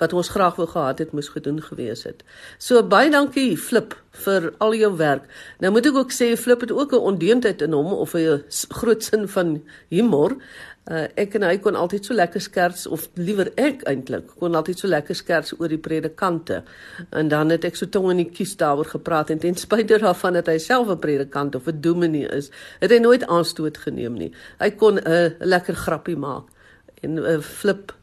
wat 0.02 0.14
ons 0.14 0.30
graag 0.30 0.58
wou 0.60 0.68
gehad 0.68 1.00
het 1.00 1.12
moes 1.16 1.30
gedoen 1.32 1.62
gewees 1.64 2.04
het. 2.04 2.24
So 2.60 2.84
baie 2.84 3.12
dankie 3.12 3.56
Flip 3.58 3.96
vir 4.26 4.50
al 4.64 4.76
jou 4.76 4.92
werk. 5.00 5.28
Nou 5.64 5.72
moet 5.76 5.88
ek 5.88 6.00
ook 6.02 6.12
sê 6.16 6.34
Flip 6.40 6.66
het 6.66 6.72
ook 6.72 6.92
'n 6.92 7.08
ondeemdheid 7.12 7.62
in 7.62 7.72
hom 7.72 7.94
of 7.94 8.16
'n 8.16 8.44
groot 8.70 9.04
sin 9.04 9.28
van 9.28 9.64
humor. 9.90 10.36
Uh, 10.86 11.08
ek 11.18 11.34
en 11.40 11.42
hy 11.48 11.56
kon 11.58 11.74
altyd 11.74 12.06
so 12.06 12.14
lekker 12.14 12.44
skerts 12.46 12.84
of 12.94 13.08
liewer 13.18 13.48
ek 13.58 13.80
eintlik 13.90 14.28
kon 14.38 14.54
altyd 14.54 14.84
so 14.84 14.90
lekker 14.92 15.18
skerts 15.18 15.56
oor 15.58 15.72
die 15.74 15.80
predikante. 15.82 16.60
En 17.10 17.32
dan 17.32 17.50
het 17.50 17.66
ek 17.66 17.80
so 17.80 17.90
tong 17.90 18.12
in 18.12 18.22
die 18.22 18.28
kies 18.30 18.54
daaroor 18.60 18.92
gepraat 18.92 19.32
en 19.34 19.42
ten 19.42 19.58
spyte 19.58 19.98
daarvan 20.04 20.38
dat 20.38 20.52
hy 20.54 20.60
self 20.62 20.92
'n 20.94 21.02
predikant 21.02 21.58
of 21.58 21.66
'n 21.66 21.82
dominee 21.82 22.30
is, 22.30 22.52
het 22.86 22.92
hy 22.94 23.00
nooit 23.02 23.26
aanstoot 23.26 23.78
geneem 23.82 24.14
nie. 24.14 24.32
Hy 24.62 24.70
kon 24.78 25.02
'n 25.02 25.10
uh, 25.10 25.30
lekker 25.40 25.74
grappie 25.74 26.18
maak 26.18 26.54
en 27.02 27.18
'n 27.18 27.18
uh, 27.18 27.42
flip 27.42 27.96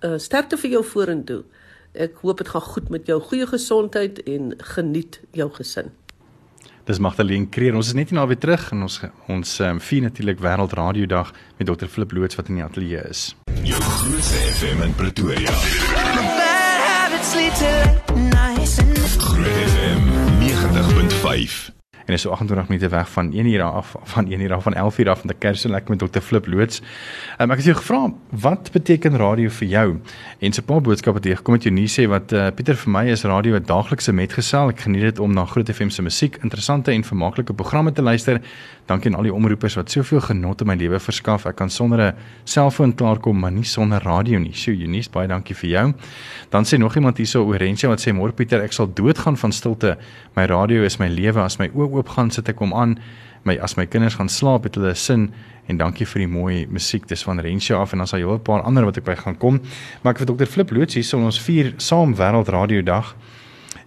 uh, 0.00 0.16
sterkte 0.16 0.56
vir 0.56 0.70
jou 0.70 0.84
vorentoe. 0.84 1.44
Ek 1.92 2.16
hoop 2.24 2.38
dit 2.38 2.48
gaan 2.48 2.64
goed 2.64 2.88
met 2.88 3.06
jou, 3.06 3.20
goeie 3.20 3.46
gesondheid 3.46 4.22
en 4.24 4.54
geniet 4.56 5.20
jou 5.32 5.50
gesin. 5.52 5.92
Dis 6.84 6.98
Magdalene 6.98 7.46
Kreer. 7.48 7.76
Ons 7.78 7.92
is 7.92 7.94
net 7.94 8.10
nie 8.10 8.18
nou 8.18 8.26
weer 8.26 8.40
terug 8.42 8.70
en 8.74 8.82
ons 8.88 9.00
ons 9.30 9.52
um, 9.66 9.80
vier 9.80 10.02
natuurlik 10.08 10.42
Wêreld 10.42 10.74
Radio 10.78 11.06
Dag 11.06 11.30
met 11.58 11.68
Dr. 11.70 11.86
Flip 11.86 12.12
Loots 12.12 12.38
wat 12.40 12.50
in 12.50 12.58
die 12.58 12.64
ateljee 12.64 13.04
is. 13.08 13.36
Jou 13.62 13.82
grootste 13.82 14.40
FM 14.56 14.82
in 14.88 14.94
Pretoria. 14.98 15.54
Groot 19.22 19.54
FM 19.68 20.10
90.5 20.42 21.81
en 22.06 22.14
is 22.14 22.20
so 22.20 22.30
28 22.30 22.68
minute 22.68 22.88
weg 22.88 23.10
van 23.10 23.32
1 23.32 23.46
uur 23.46 23.62
af 23.62 23.94
van 24.02 24.30
1 24.30 24.40
uur 24.40 24.52
af 24.52 24.62
van 24.62 24.74
11 24.74 24.98
uur 24.98 25.10
af 25.10 25.18
van 25.18 25.28
die 25.28 25.38
kerk 25.38 25.56
so 25.56 25.68
lekker 25.68 25.96
met 25.96 26.12
Dr 26.12 26.20
Flip 26.20 26.46
loods. 26.46 26.82
Um, 27.38 27.50
ek 27.50 27.56
het 27.56 27.64
jou 27.64 27.76
gevra 27.76 28.12
wat 28.42 28.70
beteken 28.72 29.16
radio 29.16 29.48
vir 29.48 29.68
jou? 29.68 30.00
En 30.38 30.52
so 30.52 30.60
'n 30.60 30.64
paar 30.64 30.80
boodskappe 30.80 31.18
het 31.18 31.26
jy 31.26 31.36
gekom 31.36 31.54
met 31.54 31.62
jou 31.62 31.74
nuus 31.74 32.00
sê 32.00 32.08
wat 32.08 32.32
uh, 32.32 32.50
Pieter 32.50 32.76
vir 32.76 32.90
my 32.90 33.04
is 33.10 33.24
radio 33.24 33.56
'n 33.56 33.64
daaglikse 33.64 34.12
metgesel. 34.12 34.68
Ek 34.68 34.80
geniet 34.80 35.02
dit 35.02 35.18
om 35.18 35.32
na 35.32 35.44
Groot 35.44 35.70
FM 35.70 35.88
se 35.88 36.02
musiek, 36.02 36.36
interessante 36.42 36.90
en 36.90 37.04
vermaaklike 37.04 37.52
programme 37.52 37.92
te 37.92 38.02
luister. 38.02 38.40
Dankie 38.86 39.10
aan 39.10 39.16
al 39.16 39.22
die 39.22 39.34
omroepers 39.34 39.74
wat 39.74 39.90
soveel 39.90 40.20
genot 40.20 40.60
in 40.60 40.66
my 40.66 40.74
lewe 40.74 40.98
verskaf. 41.00 41.46
Ek 41.46 41.56
kan 41.56 41.70
sonder 41.70 42.00
'n 42.00 42.14
selfoon 42.44 42.94
klaarkom, 42.94 43.38
maar 43.38 43.52
nie 43.52 43.64
sonder 43.64 44.02
radio 44.02 44.38
nie. 44.38 44.54
So 44.54 44.70
Eunice, 44.70 45.10
baie 45.10 45.28
dankie 45.28 45.54
vir 45.54 45.70
jou. 45.70 45.92
Dan 46.50 46.64
sê 46.64 46.78
nog 46.78 46.94
iemand 46.94 47.16
hierso 47.16 47.44
Orensia 47.44 47.88
wat 47.88 48.00
sê 48.00 48.12
môre 48.12 48.32
Pieter, 48.32 48.60
ek 48.62 48.72
sal 48.72 48.86
doodgaan 48.92 49.36
van 49.36 49.52
stilte. 49.52 49.96
My 50.36 50.46
radio 50.46 50.82
is 50.82 50.98
my 50.98 51.08
lewe. 51.08 51.40
As 51.42 51.58
my 51.58 51.68
oë 51.68 51.91
oop 51.92 52.08
gaan, 52.08 52.30
sit 52.30 52.48
ek 52.48 52.58
hom 52.58 52.74
aan. 52.74 52.98
My 53.44 53.56
as 53.58 53.76
my 53.76 53.86
kinders 53.86 54.14
gaan 54.14 54.30
slaap, 54.30 54.64
het 54.64 54.76
hulle 54.78 54.94
sin 54.94 55.32
en 55.70 55.78
dankie 55.78 56.06
vir 56.06 56.24
die 56.24 56.30
mooi 56.30 56.66
musiek. 56.70 57.06
Dis 57.08 57.24
van 57.26 57.40
Rensia 57.42 57.80
af 57.80 57.92
en 57.92 58.02
dan 58.02 58.06
sal 58.06 58.20
jy 58.20 58.26
'n 58.26 58.42
paar 58.42 58.62
ander 58.62 58.84
wat 58.84 58.96
ek 58.96 59.04
by 59.04 59.14
gaan 59.14 59.38
kom. 59.38 59.60
Maar 60.02 60.14
ek 60.14 60.18
vir 60.18 60.26
Dr 60.26 60.46
Flip 60.46 60.70
Loots 60.70 60.94
hier 60.94 61.04
sal 61.04 61.20
ons 61.20 61.40
vier 61.40 61.74
saam 61.78 62.14
wêreldradio 62.14 62.82
dag. 62.82 63.14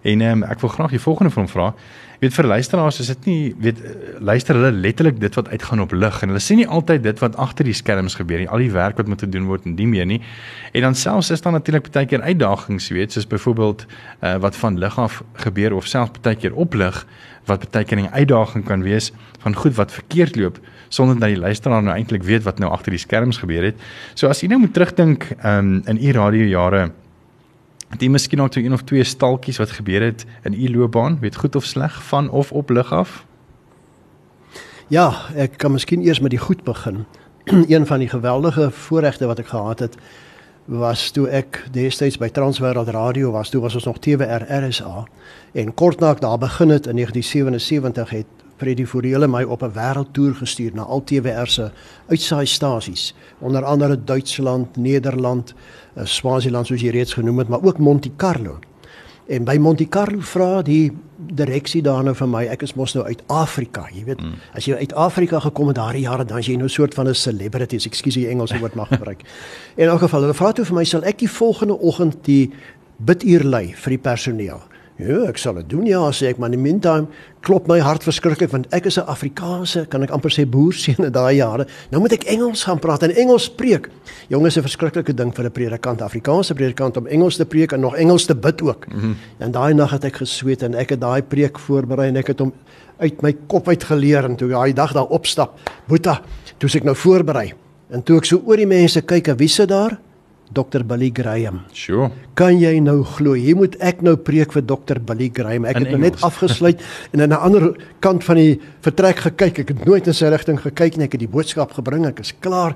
En 0.02 0.20
um, 0.20 0.42
ek 0.44 0.60
wil 0.60 0.70
graag 0.70 0.90
die 0.90 1.00
volgende 1.00 1.30
van 1.30 1.42
hom 1.42 1.52
vra. 1.52 1.74
Weet 2.20 2.32
vir 2.32 2.46
luisteraars 2.48 3.00
is 3.00 3.10
dit 3.12 3.26
nie 3.28 3.40
weet 3.60 3.80
eh, 3.84 3.90
luister 4.24 4.56
hulle 4.56 4.72
letterlik 4.72 5.18
dit 5.20 5.34
wat 5.36 5.48
uitgaan 5.52 5.82
op 5.84 5.92
lig 5.92 6.22
en 6.22 6.32
hulle 6.32 6.40
sien 6.40 6.60
nie 6.62 6.68
altyd 6.68 7.02
dit 7.04 7.18
wat 7.20 7.36
agter 7.36 7.68
die 7.68 7.76
skerms 7.76 8.16
gebeur 8.16 8.40
nie. 8.40 8.48
Al 8.48 8.64
die 8.64 8.72
werk 8.72 8.96
wat 8.96 9.10
moet 9.12 9.24
gedoen 9.26 9.48
word 9.50 9.66
en 9.68 9.76
die 9.76 9.88
meer 9.90 10.08
nie. 10.08 10.22
En 10.72 10.88
dan 10.88 10.96
selfs 10.96 11.30
is 11.30 11.44
daar 11.44 11.52
natuurlik 11.52 11.90
baie 11.92 12.08
keer 12.08 12.24
uitdagings, 12.24 12.88
weet, 12.88 13.12
soos 13.12 13.28
byvoorbeeld 13.28 13.86
uh, 13.86 14.36
wat 14.40 14.56
van 14.56 14.78
lig 14.78 14.98
af 14.98 15.22
gebeur 15.44 15.76
of 15.76 15.86
selfs 15.86 16.20
baie 16.22 16.36
keer 16.40 16.54
op 16.54 16.74
lig 16.74 17.04
wat 17.46 17.68
baie 17.70 17.84
keer 17.84 18.00
'n 18.00 18.12
uitdaging 18.12 18.64
kan 18.64 18.82
wees 18.82 19.12
van 19.44 19.54
goed 19.54 19.74
wat 19.76 19.92
verkeerd 19.92 20.36
loop 20.36 20.58
sonder 20.88 21.18
dat 21.18 21.28
die 21.28 21.38
luisteraar 21.38 21.82
nou 21.82 21.96
eintlik 21.96 22.22
weet 22.22 22.42
wat 22.42 22.58
nou 22.58 22.70
agter 22.72 22.90
die 22.90 23.00
skerms 23.00 23.38
gebeur 23.38 23.62
het. 23.62 23.76
So 24.14 24.28
as 24.28 24.40
jy 24.40 24.48
nou 24.48 24.60
moet 24.60 24.72
terugdink 24.72 25.28
um, 25.44 25.82
in 25.86 25.98
u 26.00 26.12
radiojare 26.12 26.90
Jy 27.98 28.08
miskien 28.08 28.38
nog 28.38 28.54
een 28.54 28.72
of 28.72 28.82
twee 28.82 29.04
stalkies 29.04 29.56
wat 29.56 29.70
gebeur 29.70 30.02
het 30.02 30.24
in 30.42 30.52
u 30.52 30.76
loopbaan, 30.76 31.18
weet 31.20 31.36
goed 31.36 31.56
of 31.56 31.64
sleg 31.64 32.02
van 32.02 32.30
of 32.30 32.52
op 32.52 32.70
lig 32.70 32.92
af? 32.92 33.24
Ja, 34.88 35.12
ek 35.34 35.56
kan 35.56 35.72
miskien 35.72 36.02
eers 36.02 36.20
met 36.20 36.30
die 36.30 36.38
goed 36.38 36.62
begin. 36.64 37.04
een 37.74 37.86
van 37.86 37.98
die 37.98 38.08
geweldige 38.08 38.70
voorregte 38.70 39.26
wat 39.26 39.38
ek 39.38 39.46
gehad 39.46 39.78
het 39.78 39.96
was 40.66 41.10
toe 41.14 41.28
ek 41.30 41.60
destyds 41.70 42.18
by 42.18 42.26
Transwêreld 42.28 42.90
Radio 42.90 43.30
was, 43.30 43.50
toe 43.50 43.60
was 43.62 43.74
ons 43.78 43.84
nog 43.86 44.00
TWR 44.02 44.42
RSA 44.50 45.04
en 45.54 45.74
kort 45.74 46.00
na 46.02 46.10
ek 46.10 46.20
daar 46.24 46.38
begin 46.42 46.74
het 46.74 46.88
in 46.90 46.98
1977 46.98 48.10
het 48.10 48.45
Freddie 48.56 48.86
Foriele 48.86 49.28
my 49.28 49.42
op 49.42 49.62
'n 49.62 49.72
wêreldtoer 49.72 50.34
gestuur 50.34 50.74
na 50.74 50.82
al 50.82 51.04
TWR 51.04 51.46
se 51.46 51.70
uitsaai-stasies, 52.08 53.14
onder 53.38 53.64
andere 53.64 54.04
Duitsland, 54.04 54.76
Nederland, 54.76 55.54
eh, 55.94 56.04
Swaziland 56.04 56.66
soos 56.66 56.80
jy 56.80 56.90
reeds 56.90 57.12
genoem 57.12 57.38
het, 57.38 57.48
maar 57.48 57.62
ook 57.62 57.78
Monte 57.78 58.10
Carlo. 58.16 58.58
En 59.26 59.44
by 59.44 59.56
Monte 59.56 59.88
Carlo 59.88 60.20
vra 60.20 60.62
die 60.62 60.92
direksie 61.16 61.82
daar 61.82 62.04
nou 62.04 62.14
vir 62.14 62.28
my, 62.28 62.44
ek 62.46 62.62
is 62.62 62.74
mos 62.74 62.94
nou 62.94 63.04
uit 63.06 63.22
Afrika, 63.26 63.88
jy 63.92 64.04
weet. 64.04 64.20
Mm. 64.22 64.32
As 64.54 64.64
jy 64.64 64.74
uit 64.74 64.94
Afrika 64.94 65.40
gekom 65.40 65.66
het 65.66 65.76
daardie 65.76 66.04
jare, 66.04 66.24
dan 66.24 66.38
is 66.38 66.46
jy 66.46 66.56
nou 66.56 66.68
'n 66.68 66.76
soort 66.76 66.94
van 66.94 67.08
'n 67.08 67.14
celebrity, 67.14 67.76
ekskuus 67.76 68.14
die 68.14 68.28
Engelse 68.28 68.58
woord 68.58 68.74
mag 68.74 68.88
gebruik. 68.88 69.22
in 69.76 69.88
elk 69.88 70.00
geval, 70.00 70.20
hulle 70.20 70.34
vra 70.34 70.52
toe 70.52 70.64
vir 70.64 70.74
my, 70.74 70.84
sal 70.84 71.02
ek 71.02 71.18
die 71.18 71.30
volgende 71.30 71.78
oggend 71.78 72.24
die 72.24 72.52
biduur 72.98 73.44
lei 73.44 73.74
vir 73.74 73.90
die 73.90 73.98
personeel? 73.98 74.60
Ja, 74.96 75.26
ek 75.28 75.36
sal 75.36 75.58
dit 75.58 75.66
doen 75.68 75.84
ja, 75.84 76.00
sê 76.16 76.30
ek, 76.30 76.38
maar 76.40 76.48
in 76.48 76.56
die 76.56 76.62
meantime 76.62 77.10
klop 77.44 77.66
my 77.68 77.76
hart 77.84 78.04
verskriklik 78.06 78.48
want 78.50 78.66
ek 78.72 78.86
is 78.88 78.96
'n 78.96 79.04
Afrikaanse, 79.04 79.84
kan 79.92 80.02
ek 80.02 80.10
amper 80.10 80.32
sê 80.32 80.46
boerseun 80.48 81.04
in 81.04 81.12
daai 81.12 81.36
jare. 81.36 81.66
Nou 81.90 82.00
moet 82.00 82.12
ek 82.12 82.24
Engels 82.24 82.64
gaan 82.64 82.78
praat 82.78 83.02
en 83.02 83.12
Engels 83.12 83.48
preek. 83.50 83.90
Jonges, 84.28 84.56
'n 84.56 84.62
verskriklike 84.62 85.14
ding 85.14 85.34
vir 85.34 85.44
'n 85.44 85.50
predikant, 85.52 86.00
Afrikaanse 86.00 86.54
predikant 86.54 86.96
om 86.96 87.06
Engels 87.06 87.36
te 87.36 87.44
preek 87.44 87.72
en 87.72 87.80
nog 87.80 87.96
Engels 87.96 88.24
te 88.24 88.34
bid 88.34 88.62
ook. 88.62 88.86
Mm 88.88 89.00
-hmm. 89.00 89.16
En 89.38 89.50
daai 89.50 89.74
nag 89.74 89.90
het 89.90 90.04
ek 90.04 90.16
gesweet 90.16 90.62
en 90.62 90.74
ek 90.74 90.90
het 90.90 91.00
daai 91.00 91.22
preek 91.22 91.58
voorberei 91.58 92.08
en 92.08 92.16
ek 92.16 92.26
het 92.26 92.38
hom 92.38 92.52
uit 92.98 93.22
my 93.22 93.36
kop 93.46 93.68
uit 93.68 93.84
geleer 93.84 94.24
en 94.24 94.36
toe 94.36 94.48
daai 94.48 94.72
dag 94.72 94.92
daar 94.92 95.06
opstap, 95.06 95.58
Boeta, 95.86 96.22
toe 96.58 96.70
ek 96.74 96.84
nou 96.84 96.96
voorberei. 96.96 97.52
En 97.90 98.02
toe 98.02 98.16
ek 98.16 98.24
so 98.24 98.42
oor 98.46 98.56
die 98.56 98.66
mense 98.66 99.02
kyk, 99.02 99.36
wie 99.38 99.48
sit 99.48 99.68
daar? 99.68 99.98
Dr 100.52 100.84
Billy 100.84 101.10
Graham. 101.12 101.60
Sure. 101.72 102.10
Kan 102.34 102.58
jy 102.60 102.78
nou 102.80 103.02
glo? 103.04 103.32
Hier 103.34 103.56
moet 103.56 103.76
ek 103.82 104.00
nou 104.02 104.16
preek 104.16 104.52
vir 104.52 104.62
Dr 104.62 104.98
Billy 105.00 105.30
Graham. 105.34 105.64
Ek 105.64 105.76
In 105.76 105.82
het 105.82 105.90
nou 105.90 106.00
net 106.00 106.22
afgesluit 106.28 106.80
en 107.12 107.20
aan 107.22 107.28
'n 107.28 107.32
ander 107.40 107.76
kant 108.00 108.24
van 108.24 108.36
die 108.36 108.60
vertrek 108.80 109.16
gekyk. 109.16 109.58
Ek 109.58 109.68
het 109.68 109.84
nooit 109.84 110.06
in 110.06 110.14
sy 110.14 110.26
rigting 110.26 110.60
gekyk 110.60 110.96
nie. 110.96 111.04
Ek 111.04 111.12
het 111.12 111.20
die 111.20 111.28
boodskap 111.28 111.72
gebring. 111.72 112.06
Ek 112.06 112.20
is 112.20 112.32
klaar. 112.40 112.74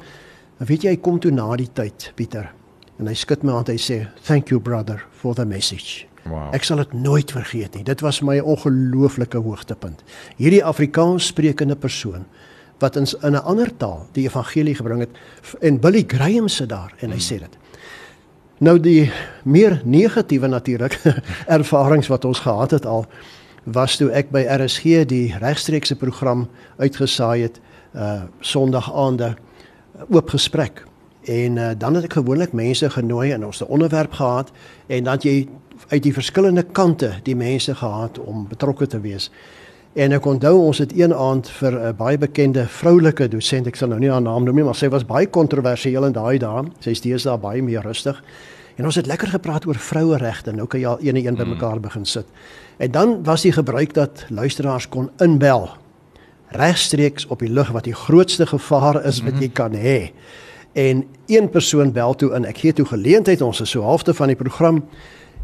En 0.61 0.67
weet 0.67 0.83
jy, 0.83 0.91
hy 0.91 0.97
kom 0.97 1.19
toe 1.21 1.31
na 1.31 1.57
die 1.57 1.69
tyd, 1.73 2.13
Pieter. 2.17 2.51
En 2.99 3.07
hy 3.07 3.15
skud 3.15 3.43
my 3.43 3.53
hand. 3.53 3.69
Hy 3.69 3.77
sê, 3.79 4.07
"Thank 4.27 4.49
you 4.51 4.61
brother 4.61 5.05
for 5.11 5.35
the 5.35 5.45
message." 5.47 6.05
Wow. 6.27 6.53
Ek 6.55 6.65
sal 6.65 6.77
dit 6.77 6.93
nooit 6.93 7.31
vergeet 7.33 7.75
nie. 7.75 7.83
Dit 7.85 8.01
was 8.03 8.21
my 8.21 8.39
ongelooflike 8.41 9.39
hoogtepunt. 9.39 10.03
Hierdie 10.37 10.63
Afrikaans 10.65 11.27
sprekende 11.27 11.77
persoon 11.77 12.27
wat 12.79 12.97
in 12.97 13.07
s- 13.07 13.15
in 13.23 13.33
'n 13.33 13.43
ander 13.45 13.77
taal 13.77 14.07
die 14.13 14.25
evangelie 14.29 14.75
gebring 14.75 15.01
het 15.01 15.09
en 15.63 15.79
Billy 15.81 16.05
Graham 16.07 16.49
sit 16.49 16.69
daar 16.69 16.93
en 17.01 17.11
hy 17.11 17.19
sê 17.19 17.39
dit. 17.39 17.57
Nou 18.61 18.77
die 18.77 19.09
meer 19.49 19.79
negatiewe 19.85 20.47
natuurlik 20.47 20.99
ervarings 21.57 22.11
wat 22.13 22.25
ons 22.29 22.43
gehad 22.45 22.71
het 22.71 22.87
al 22.87 23.07
was 23.65 23.97
toe 23.97 24.11
ek 24.13 24.29
by 24.35 24.43
RSG 24.53 25.07
die 25.09 25.33
regstreekse 25.41 25.97
program 25.97 26.45
uitgesaai 26.77 27.43
het 27.47 27.57
uh 27.97 28.29
Sondag 28.41 28.91
aande 28.93 29.33
oop 30.09 30.29
gesprek. 30.29 30.85
En 31.25 31.57
uh, 31.57 31.71
dan 31.77 31.95
het 31.95 32.05
ek 32.05 32.19
gewoonlik 32.21 32.53
mense 32.53 32.91
genooi 32.91 33.33
en 33.33 33.47
ons 33.49 33.59
het 33.59 33.69
'n 33.69 33.73
onderwerp 33.73 34.13
gehad 34.13 34.53
en 34.87 35.05
dan 35.05 35.19
jy 35.21 35.49
uit 35.89 36.03
die 36.03 36.13
verskillende 36.13 36.63
kante 36.63 37.13
die 37.23 37.37
mense 37.37 37.75
gehad 37.75 38.19
om 38.19 38.49
betrokke 38.49 38.87
te 38.87 39.01
wees. 39.01 39.31
En 39.99 40.13
ek 40.15 40.27
onthou 40.27 40.53
ons 40.69 40.79
het 40.79 40.93
een 40.95 41.11
aand 41.15 41.49
vir 41.51 41.73
'n 41.75 41.97
baie 41.97 42.19
bekende 42.19 42.67
vroulike 42.67 43.29
dosent, 43.29 43.67
ek 43.67 43.77
sal 43.77 43.89
nou 43.89 43.99
nie 43.99 44.11
haar 44.11 44.23
naam 44.23 44.45
noem 44.45 44.55
nie, 44.55 44.65
maar 44.65 44.75
sy 44.75 44.89
was 44.89 45.05
baie 45.05 45.27
kontroversieel 45.27 46.05
in 46.05 46.13
daai 46.13 46.39
dae. 46.39 46.63
Sy 46.79 46.91
is 46.91 47.01
deesdae 47.01 47.39
baie 47.39 47.63
meer 47.63 47.83
rustig. 47.83 48.23
En 48.77 48.85
ons 48.85 48.95
het 48.95 49.07
lekker 49.07 49.29
gepraat 49.29 49.67
oor 49.67 49.75
vroueregte. 49.75 50.53
Nou 50.53 50.67
kan 50.67 50.81
jy 50.81 50.87
al 50.87 50.99
een 51.01 51.17
en 51.17 51.27
een 51.27 51.37
bymekaar 51.37 51.81
begin 51.81 52.05
sit. 52.05 52.27
En 52.79 52.91
dan 52.91 53.25
was 53.25 53.43
die 53.43 53.53
gebruik 53.53 53.95
dat 53.95 54.25
luisteraars 54.29 54.89
kon 54.89 55.11
inbel 55.19 55.69
regstreeks 56.49 57.27
op 57.27 57.39
die 57.39 57.51
lug 57.51 57.71
wat 57.71 57.85
die 57.85 57.95
grootste 57.95 58.47
gevaar 58.47 59.05
is 59.05 59.23
wat 59.23 59.41
jy 59.41 59.49
kan 59.49 59.73
hê. 59.73 60.13
En 60.73 61.05
een 61.27 61.49
persoon 61.51 61.93
bel 61.93 62.15
toe 62.15 62.35
in. 62.35 62.45
Ek 62.45 62.59
gee 62.59 62.73
toe 62.73 62.87
geleentheid, 62.87 63.43
ons 63.43 63.61
is 63.61 63.71
so 63.71 63.83
halfte 63.83 64.15
van 64.15 64.27
die 64.27 64.37
program. 64.37 64.85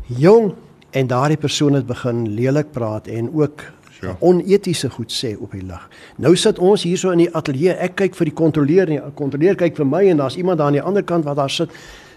Jong 0.07 0.55
en 0.91 1.07
daardie 1.07 1.37
persoon 1.37 1.75
het 1.75 1.87
begin 1.87 2.29
lelik 2.35 2.71
praat 2.73 3.07
en 3.07 3.35
ook 3.35 3.63
Sure. 3.97 4.17
onetiese 4.21 4.91
goed 4.91 5.13
sê 5.13 5.37
op 5.41 5.53
die 5.57 5.63
lig. 5.65 5.85
Nou 6.17 6.35
sit 6.37 6.59
ons 6.59 6.83
hierso 6.85 7.11
in 7.11 7.19
die 7.25 7.31
ateljee. 7.33 7.73
Ek 7.81 7.95
kyk 7.97 8.17
vir 8.19 8.29
die 8.29 8.35
kontroleur 8.37 8.91
en 8.91 8.97
die 8.99 9.15
kontroleur 9.17 9.57
kyk 9.57 9.77
vir 9.77 9.89
my 9.89 10.03
en 10.11 10.21
daar's 10.21 10.37
iemand 10.37 10.59
daar 10.59 10.67
aan 10.67 10.77
die 10.77 10.83
ander 10.85 11.03
kant 11.03 11.25
wat 11.25 11.37
daar 11.37 11.51
sit. 11.51 11.73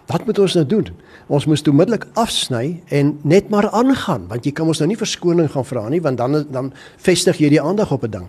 Wat 0.10 0.26
moet 0.26 0.40
ons 0.42 0.56
nou 0.58 0.66
doen? 0.66 0.88
Ons 1.30 1.46
moes 1.46 1.62
onmiddellik 1.70 2.08
afsny 2.18 2.82
en 2.98 3.14
net 3.24 3.50
maar 3.54 3.70
aangaan 3.70 4.26
want 4.28 4.46
jy 4.46 4.52
kan 4.58 4.68
ons 4.68 4.82
nou 4.82 4.90
nie 4.90 4.98
verskoning 4.98 5.48
gaan 5.54 5.68
vra 5.70 5.86
nie 5.90 6.02
want 6.02 6.18
dan 6.18 6.46
dan 6.52 6.72
vestig 6.98 7.40
jy 7.40 7.50
die 7.54 7.62
aandag 7.62 7.92
op 7.96 8.04
'n 8.04 8.12
ding. 8.12 8.28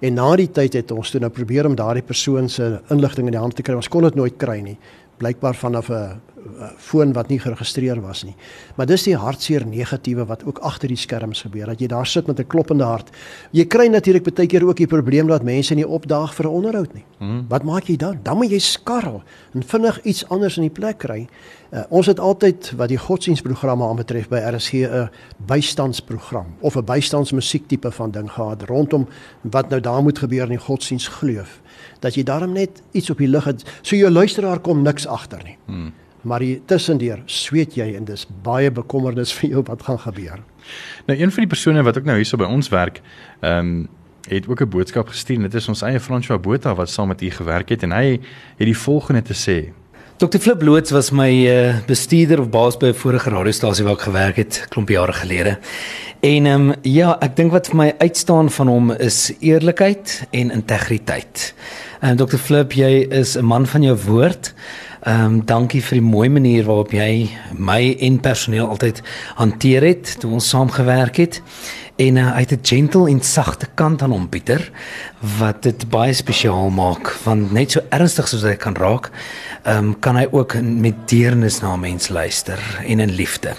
En 0.00 0.14
na 0.14 0.36
die 0.36 0.50
tyd 0.50 0.72
het 0.72 0.90
ons 0.90 1.10
toe 1.10 1.20
nou 1.20 1.30
probeer 1.30 1.66
om 1.66 1.74
daardie 1.74 2.02
persoon 2.02 2.48
se 2.48 2.80
inligting 2.90 3.26
in 3.26 3.32
die 3.32 3.40
hand 3.40 3.56
te 3.56 3.62
kry. 3.62 3.74
Ons 3.74 3.88
kon 3.88 4.02
dit 4.02 4.14
nooit 4.14 4.36
kry 4.36 4.60
nie. 4.60 4.78
Blykbaar 5.18 5.54
vanaf 5.54 5.88
'n 5.90 6.20
foon 6.76 7.12
wat 7.12 7.28
nie 7.28 7.38
geregistreer 7.40 8.00
was 8.00 8.22
nie. 8.24 8.34
Maar 8.76 8.86
dis 8.86 9.04
die 9.06 9.16
hartseer 9.16 9.66
negatiewe 9.66 10.24
wat 10.28 10.44
ook 10.44 10.58
agter 10.58 10.88
die 10.88 10.98
skerms 10.98 11.42
gebeur. 11.42 11.66
Dat 11.66 11.80
jy 11.80 11.86
daar 11.86 12.06
sit 12.06 12.26
met 12.26 12.38
'n 12.40 12.46
kloppende 12.46 12.84
hart. 12.84 13.10
Jy 13.52 13.64
kry 13.64 13.86
natuurlik 13.86 14.34
baie 14.34 14.46
keer 14.46 14.66
ook 14.66 14.76
die 14.76 14.86
probleem 14.86 15.26
dat 15.26 15.42
mense 15.42 15.74
nie 15.74 15.86
opdaag 15.86 16.34
vir 16.34 16.46
'n 16.46 16.48
onderhoud 16.48 16.94
nie. 16.94 17.04
Hmm. 17.18 17.44
Wat 17.48 17.62
maak 17.62 17.84
jy 17.84 17.96
dan? 17.96 18.20
Dan 18.22 18.36
moet 18.36 18.50
jy 18.50 18.58
skarrel 18.58 19.22
en 19.54 19.62
vinnig 19.62 20.02
iets 20.04 20.28
anders 20.28 20.56
in 20.56 20.62
die 20.62 20.70
plek 20.80 20.98
kry. 20.98 21.28
Uh, 21.70 21.82
ons 21.88 22.06
het 22.06 22.18
altyd 22.18 22.72
wat 22.76 22.88
die 22.88 22.98
godsdienstprogramme 22.98 23.86
aanbetref 23.86 24.28
by 24.28 24.38
RSG 24.38 24.72
'n 24.72 25.10
bystandsprogram 25.46 26.46
of 26.60 26.76
'n 26.76 26.84
bystandsmusiektipe 26.84 27.90
van 27.90 28.10
ding 28.10 28.30
gehad 28.30 28.62
rondom 28.62 29.08
wat 29.42 29.68
nou 29.68 29.80
daar 29.80 30.02
moet 30.02 30.18
gebeur 30.18 30.42
in 30.42 30.56
die 30.58 30.58
godsdienstgeloof. 30.58 31.60
Dat 32.00 32.14
jy 32.14 32.22
daarom 32.22 32.52
net 32.52 32.82
iets 32.90 33.10
op 33.10 33.18
die 33.18 33.28
lig 33.28 33.44
het. 33.44 33.62
So 33.82 33.96
jou 33.96 34.10
luisteraar 34.10 34.58
kom 34.58 34.82
niks 34.82 35.06
agter 35.06 35.40
nie. 35.44 35.56
Hmm. 35.66 35.92
Maar 36.22 36.38
die 36.38 36.62
tussendeur 36.66 37.22
sweet 37.26 37.74
jy 37.74 37.94
en 37.96 38.04
dis 38.04 38.26
baie 38.42 38.70
bekommernis 38.70 39.32
vir 39.38 39.50
jou 39.50 39.62
wat 39.66 39.82
gaan 39.82 39.98
gebeur. 39.98 40.44
Nou 41.06 41.18
een 41.18 41.32
van 41.32 41.46
die 41.46 41.52
persone 41.54 41.82
wat 41.82 41.98
ook 41.98 42.04
nou 42.04 42.16
hierso 42.16 42.36
by 42.36 42.50
ons 42.50 42.68
werk, 42.68 43.02
ehm 43.40 43.58
um, 43.58 43.88
het 44.28 44.46
ook 44.48 44.60
'n 44.60 44.68
boodskap 44.68 45.08
gestuur 45.08 45.36
en 45.36 45.42
dit 45.42 45.54
is 45.54 45.68
ons 45.68 45.82
eie 45.82 46.00
François 46.00 46.40
Botha 46.40 46.74
wat 46.74 46.90
saam 46.90 47.08
met 47.08 47.22
u 47.22 47.30
gewerk 47.30 47.68
het 47.68 47.82
en 47.82 47.92
hy 47.92 48.20
het 48.56 48.66
die 48.68 48.76
volgende 48.76 49.22
te 49.22 49.34
sê. 49.34 49.72
Dr 50.20 50.38
Flip 50.38 50.62
Loots 50.62 50.90
was 50.90 51.10
my 51.10 51.30
uh, 51.48 51.74
bestuurder 51.86 52.40
of 52.40 52.50
baas 52.50 52.76
by 52.76 52.86
'n 52.86 52.94
vorige 52.94 53.30
radiostasie 53.30 53.84
waar 53.84 53.94
ek 53.94 54.00
gewerk 54.00 54.36
het 54.36 54.66
klomp 54.68 54.88
jare 54.88 55.12
gelede. 55.12 55.58
En 56.20 56.46
ehm 56.46 56.68
um, 56.68 56.74
ja, 56.82 57.16
ek 57.20 57.36
dink 57.36 57.52
wat 57.52 57.66
vir 57.66 57.76
my 57.76 57.94
uitstaan 57.98 58.50
van 58.50 58.68
hom 58.68 58.90
is 58.92 59.32
eerlikheid 59.40 60.26
en 60.30 60.50
integriteit. 60.50 61.54
En 62.00 62.20
um, 62.20 62.26
Dr 62.26 62.36
Flip, 62.36 62.72
jy 62.72 63.06
is 63.08 63.36
'n 63.36 63.44
man 63.44 63.66
van 63.66 63.82
jou 63.82 63.96
woord. 63.96 64.54
Ehm 65.00 65.24
um, 65.24 65.36
dankie 65.44 65.80
vir 65.80 65.96
die 65.96 66.04
mooi 66.04 66.28
manier 66.28 66.66
waarop 66.68 66.90
jy 66.92 67.30
my 67.56 67.96
en 68.04 68.18
personeel 68.20 68.66
altyd 68.68 68.98
hanteer 69.38 69.86
het 69.86 70.16
toe 70.20 70.34
ons 70.36 70.48
saamgewerk 70.52 71.16
het. 71.16 71.38
En 72.00 72.16
uh, 72.16 72.30
hy 72.32 72.40
het 72.46 72.52
'n 72.52 72.64
gentle 72.64 73.08
en 73.10 73.20
sagte 73.20 73.66
kant 73.74 74.02
aan 74.02 74.10
hom, 74.10 74.28
Pieter, 74.28 74.70
wat 75.38 75.62
dit 75.62 75.88
baie 75.88 76.12
spesiaal 76.12 76.70
maak, 76.70 77.12
want 77.24 77.52
net 77.52 77.70
so 77.70 77.80
ernstig 77.92 78.28
soos 78.28 78.42
hy 78.42 78.54
kan 78.56 78.74
raak, 78.74 79.10
um, 79.68 79.92
kan 80.00 80.16
hy 80.16 80.26
ook 80.30 80.54
met 80.62 81.08
deernis 81.08 81.60
na 81.60 81.76
mense 81.76 82.12
luister 82.12 82.58
en 82.86 83.00
in 83.00 83.10
liefde. 83.10 83.52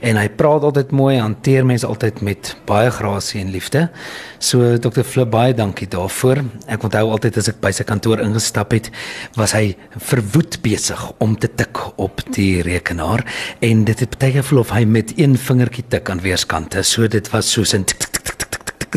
En 0.00 0.16
hy 0.16 0.28
praat 0.28 0.62
altyd 0.62 0.90
mooi, 0.90 1.18
hanteer 1.18 1.66
mense 1.66 1.86
altyd 1.86 2.20
met 2.20 2.56
baie 2.64 2.90
grasie 2.90 3.40
en 3.40 3.50
liefde. 3.50 3.90
So 4.38 4.78
Dr. 4.78 5.02
Flip, 5.02 5.30
baie 5.30 5.54
dankie 5.54 5.88
daarvoor. 5.88 6.40
Ek 6.66 6.82
onthou 6.82 7.10
altyd 7.10 7.36
as 7.36 7.48
ek 7.52 7.60
by 7.60 7.70
sy 7.70 7.84
kantoor 7.84 8.22
ingestap 8.24 8.72
het, 8.72 8.90
was 9.36 9.52
hy 9.52 9.76
verwoed 9.98 10.62
besig 10.64 11.04
om 11.18 11.36
te 11.36 11.48
tik 11.48 11.78
op 11.96 12.24
die 12.32 12.62
rekenaar 12.62 13.24
en 13.60 13.84
dit 13.84 14.00
het 14.00 14.18
baie 14.18 14.32
gevoel 14.32 14.64
of 14.64 14.72
hy 14.72 14.84
met 14.88 15.12
een 15.18 15.36
vingertjie 15.36 15.84
tik 15.92 16.10
aan 16.10 16.24
weerskante. 16.24 16.82
So 16.82 17.06
dit 17.06 17.28
was 17.30 17.52
soos 17.52 17.74
'n 17.74 17.81
tik 17.84 18.41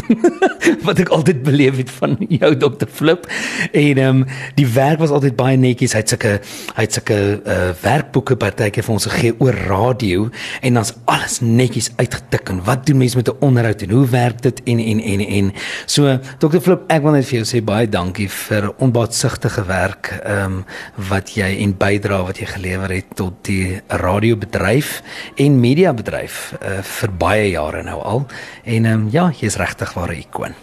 wat 0.87 0.99
ek 1.01 1.11
altyd 1.13 1.43
beleef 1.45 1.77
het 1.79 1.91
van 1.99 2.15
jou 2.29 2.51
Dr 2.57 2.89
Flip. 2.91 3.27
En 3.71 3.97
ehm 3.97 4.21
um, 4.21 4.23
die 4.55 4.67
werk 4.67 4.99
was 4.99 5.13
altyd 5.15 5.35
baie 5.35 5.57
netjies. 5.57 5.95
Hy 5.95 6.03
het 6.03 6.13
sulke 6.13 6.33
hy 6.75 6.85
het 6.85 6.97
sulke 6.97 7.17
uh, 7.39 7.69
werkboeke 7.81 8.37
partykeer 8.39 8.85
vir 8.85 8.95
ons 8.95 9.07
gegee 9.09 9.35
oor 9.43 9.57
radio. 9.67 10.29
En 10.61 10.79
dan's 10.79 10.93
alles 11.11 11.39
netjies 11.41 11.91
uitgetik 11.95 12.51
en 12.53 12.61
wat 12.67 12.85
doen 12.87 13.01
mense 13.03 13.17
met 13.17 13.29
'n 13.29 13.37
onderhoud 13.39 13.81
en 13.81 13.95
hoe 13.95 14.05
werk 14.09 14.41
dit 14.41 14.61
en 14.63 14.79
en 14.79 14.99
en 14.99 15.25
en. 15.39 15.53
So 15.85 16.19
Dr 16.39 16.59
Flip 16.59 16.83
ek 16.87 17.01
wil 17.01 17.17
net 17.17 17.25
vir 17.25 17.39
jou 17.41 17.45
sê 17.45 17.63
baie 17.63 17.89
dankie 17.89 18.29
vir 18.29 18.71
onbaatsigtige 18.77 19.65
werk 19.65 20.13
ehm 20.23 20.43
um, 20.45 20.65
wat 21.09 21.35
jy 21.35 21.49
en 21.63 21.77
bydra 21.77 22.23
wat 22.23 22.37
jy 22.39 22.45
gelewer 22.45 22.89
het 22.89 23.15
tot 23.15 23.33
die 23.45 23.81
radiobedryf 23.87 25.01
en 25.35 25.59
mediabedryf 25.59 26.53
uh, 26.61 26.81
vir 26.81 27.11
baie 27.11 27.49
jare 27.49 27.83
nou 27.83 28.01
al. 28.01 28.25
En 28.63 28.85
ehm 28.85 28.93
um, 28.93 29.09
ja 29.11 29.31
jy's 29.31 29.57
regtig 29.57 29.84
ware 29.93 30.17
ikoon 30.17 30.55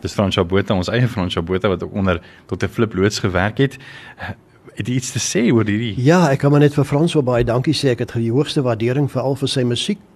Dis 0.00 0.14
Fransjo 0.14 0.44
Botha, 0.44 0.74
ons 0.74 0.88
eie 0.92 1.08
Fransjo 1.08 1.42
Botha 1.42 1.68
wat 1.68 1.82
ook 1.82 1.94
onder 1.94 2.20
Dr 2.46 2.68
Flip 2.68 2.94
loods 2.94 3.18
gewerk 3.18 3.58
het. 3.58 3.78
Het 4.76 4.88
iets 4.88 5.10
te 5.10 5.18
sê 5.18 5.46
oor 5.52 5.64
hierdie? 5.64 5.94
Ja, 6.04 6.26
ek 6.30 6.42
kan 6.44 6.52
maar 6.52 6.60
net 6.60 6.74
vir 6.76 6.84
Frans 6.84 7.16
baie 7.24 7.44
dankie 7.48 7.74
sê. 7.74 7.94
Ek 7.94 8.04
het 8.04 8.12
die 8.20 8.32
hoogste 8.32 8.62
waardering 8.62 9.08
vir 9.10 9.22
al 9.22 9.38
vir 9.40 9.48
sy 9.48 9.64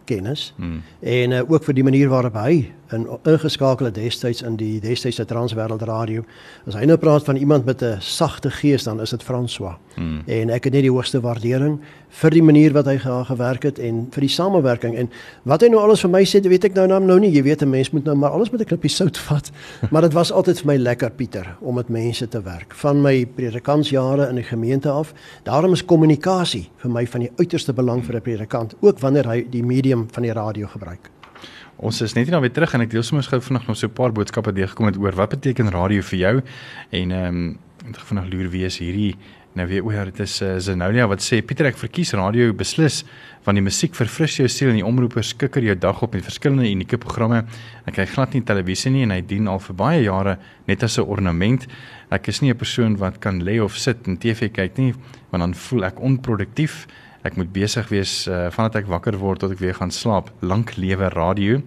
musiekkennis 0.00 0.52
hmm. 0.56 0.82
en 1.00 1.30
uh, 1.30 1.50
ook 1.50 1.64
vir 1.64 1.74
die 1.74 1.84
manier 1.84 2.08
waarop 2.08 2.34
hy 2.34 2.72
in 2.92 3.06
ingeskakel 3.22 3.86
het 3.86 3.94
destyds 3.94 4.42
in 4.42 4.56
die 4.58 4.80
destydse 4.82 5.24
Transwêreld 5.24 5.82
Radio. 5.86 6.24
As 6.66 6.74
hy 6.74 6.88
nou 6.88 6.96
praat 6.98 7.24
van 7.24 7.36
iemand 7.36 7.64
met 7.64 7.82
'n 7.82 8.00
sagte 8.00 8.50
gees, 8.50 8.84
dan 8.84 9.00
is 9.00 9.10
dit 9.10 9.22
François. 9.22 9.76
Hmm. 9.94 10.22
En 10.26 10.50
ek 10.50 10.64
het 10.64 10.72
net 10.72 10.82
die 10.82 10.90
hoogste 10.90 11.20
waardering 11.20 11.80
vir 12.08 12.30
die 12.30 12.42
manier 12.42 12.72
wat 12.72 12.86
hy 12.86 12.98
ge 12.98 13.24
gewerk 13.24 13.62
het 13.62 13.78
en 13.78 14.08
vir 14.10 14.20
die 14.20 14.28
samewerking 14.28 14.96
en 14.96 15.10
wat 15.44 15.60
hy 15.60 15.68
nou 15.68 15.80
alles 15.80 16.00
vir 16.00 16.10
my 16.10 16.24
sê, 16.24 16.40
weet 16.42 16.64
ek 16.64 16.74
nou 16.74 16.86
nou 16.86 17.00
nou 17.00 17.18
nie. 17.20 17.30
Jy 17.30 17.42
weet 17.42 17.62
'n 17.62 17.70
mens 17.70 17.90
moet 17.90 18.04
nou 18.04 18.16
maar 18.16 18.30
alles 18.30 18.50
met 18.50 18.60
'n 18.60 18.64
klippie 18.64 18.90
sout 18.90 19.18
vat. 19.28 19.50
maar 19.90 20.02
dit 20.02 20.12
was 20.12 20.32
altyd 20.32 20.58
vir 20.58 20.66
my 20.66 20.76
lekker 20.76 21.10
Pieter 21.10 21.56
om 21.60 21.74
met 21.74 21.88
mense 21.88 22.28
te 22.28 22.42
werk. 22.42 22.74
Van 22.74 23.02
my 23.02 23.26
predikantsjare 23.26 24.28
in 24.28 24.34
die 24.34 24.44
gemeente 24.44 24.90
af. 24.90 25.14
Daarom 25.44 25.72
is 25.72 25.84
kommunikasie 25.84 26.70
vir 26.76 26.90
my 26.90 27.06
van 27.06 27.20
die 27.20 27.30
uiterste 27.36 27.72
belang 27.72 28.04
vir 28.04 28.16
'n 28.16 28.22
predikant, 28.22 28.74
ook 28.80 28.98
wanneer 28.98 29.26
hy 29.26 29.46
die 29.50 29.62
medium 29.62 29.99
van 30.12 30.22
die 30.22 30.32
radio 30.32 30.66
gebruik. 30.66 31.10
Ons 31.76 32.00
is 32.00 32.12
net 32.12 32.26
nie 32.26 32.32
nou 32.32 32.42
weer 32.44 32.52
terug 32.52 32.74
en 32.74 32.80
ek 32.84 32.90
deel 32.90 33.02
sommer 33.02 33.24
gou 33.24 33.40
vanaand 33.40 33.66
nog 33.66 33.76
so 33.76 33.86
'n 33.86 33.92
paar 33.92 34.12
boodskappe 34.12 34.52
deurgekom 34.52 34.86
het 34.86 34.96
oor 34.96 35.14
wat 35.16 35.30
beteken 35.30 35.70
radio 35.70 36.02
vir 36.02 36.18
jou 36.18 36.42
en 36.90 37.10
ehm 37.10 37.26
um, 37.26 37.58
ek 37.88 37.96
vanaand 37.96 38.32
loer 38.32 38.50
wie 38.50 38.64
is 38.64 38.78
hierdie 38.78 39.16
nou 39.58 39.66
weer 39.66 39.82
oor 39.82 40.04
dit 40.04 40.20
is 40.22 40.36
uh, 40.42 40.58
Zenolia 40.62 41.08
wat 41.10 41.24
sê 41.24 41.40
Pieter 41.42 41.66
ek 41.66 41.78
verkies 41.80 42.12
radio 42.14 42.52
beslis 42.54 43.00
van 43.42 43.58
die 43.58 43.64
musiek 43.64 43.96
verfris 43.98 44.36
jou 44.38 44.46
siel 44.48 44.70
en 44.70 44.78
die 44.78 44.86
omroepers 44.86 45.32
skikker 45.34 45.64
jou 45.64 45.74
dag 45.74 46.02
op 46.02 46.14
met 46.14 46.22
verskillende 46.22 46.68
unieke 46.70 46.98
programme. 47.00 47.42
Ek 47.88 47.96
kyk 47.98 48.12
glad 48.14 48.36
nie 48.36 48.44
televisie 48.46 48.92
nie 48.94 49.02
en 49.02 49.14
hy 49.14 49.20
dien 49.26 49.48
al 49.50 49.58
vir 49.64 49.76
baie 49.80 50.02
jare 50.04 50.36
net 50.68 50.84
as 50.86 50.98
'n 50.98 51.08
ornament. 51.08 51.66
Ek 52.10 52.28
is 52.28 52.42
nie 52.42 52.50
'n 52.50 52.56
persoon 52.56 52.96
wat 52.98 53.18
kan 53.18 53.42
lê 53.42 53.58
of 53.58 53.76
sit 53.76 54.06
en 54.06 54.18
TV 54.18 54.52
kyk 54.52 54.78
nie 54.78 54.94
want 55.30 55.42
dan 55.42 55.54
voel 55.54 55.84
ek 55.84 56.00
onproduktief 56.00 56.86
ek 57.22 57.36
moet 57.36 57.52
besig 57.52 57.88
wees 57.92 58.26
uh, 58.28 58.48
vandat 58.54 58.80
ek 58.82 58.88
wakker 58.90 59.18
word 59.20 59.42
tot 59.42 59.52
ek 59.52 59.60
weer 59.60 59.76
gaan 59.76 59.92
slaap. 59.92 60.30
Lank 60.40 60.76
lewe 60.80 61.10
radio. 61.12 61.60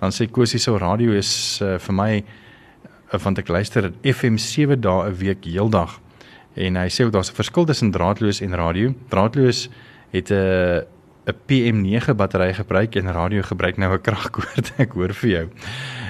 Dan 0.00 0.14
sê 0.14 0.26
Kosie 0.30 0.60
so 0.62 0.78
radio 0.82 1.14
is 1.14 1.60
uh, 1.62 1.76
vir 1.78 1.94
my 1.94 2.10
uh, 2.18 3.20
want 3.22 3.38
ek 3.38 3.52
luister 3.52 3.92
FM 4.02 4.40
7 4.42 4.80
dae 4.80 5.10
'n 5.10 5.16
week 5.20 5.46
heeldag. 5.46 6.00
En 6.56 6.76
hy 6.80 6.88
sê 6.88 7.04
ook 7.04 7.12
daar's 7.12 7.30
'n 7.30 7.38
verskil 7.38 7.64
tussen 7.64 7.90
draadloos 7.90 8.40
en 8.40 8.56
radio. 8.56 8.94
Draadloos 9.08 9.68
het 10.10 10.30
'n 10.30 10.86
'n 11.26 11.38
PM9 11.46 12.14
battery 12.16 12.52
gebruik 12.54 12.94
en 12.96 13.12
radio 13.12 13.42
gebruik 13.42 13.76
nou 13.76 13.92
'n 13.92 14.00
kragkoord. 14.00 14.72
Ek 14.84 14.92
hoor 14.92 15.12
vir 15.14 15.30
jou. 15.30 15.46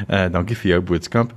Uh 0.08 0.28
dankie 0.28 0.56
vir 0.56 0.70
jou 0.70 0.80
boodskap. 0.80 1.32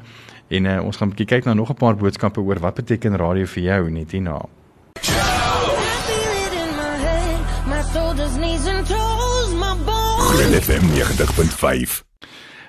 En 0.50 0.65
uh, 0.65 0.84
ons 0.84 0.98
gaan 0.98 1.08
'n 1.08 1.12
bietjie 1.12 1.28
kyk 1.28 1.45
na 1.45 1.54
nog 1.54 1.69
'n 1.69 1.76
paar 1.76 1.95
boodskappe 1.95 2.41
oor 2.41 2.60
wat 2.60 2.76
beteken 2.76 3.17
radio 3.17 3.45
vir 3.45 3.63
jou 3.63 3.89
net 3.91 4.12
hierna. 4.12 4.59
Groot 10.17 10.63
FM 10.63 10.84
90.5. 10.93 12.04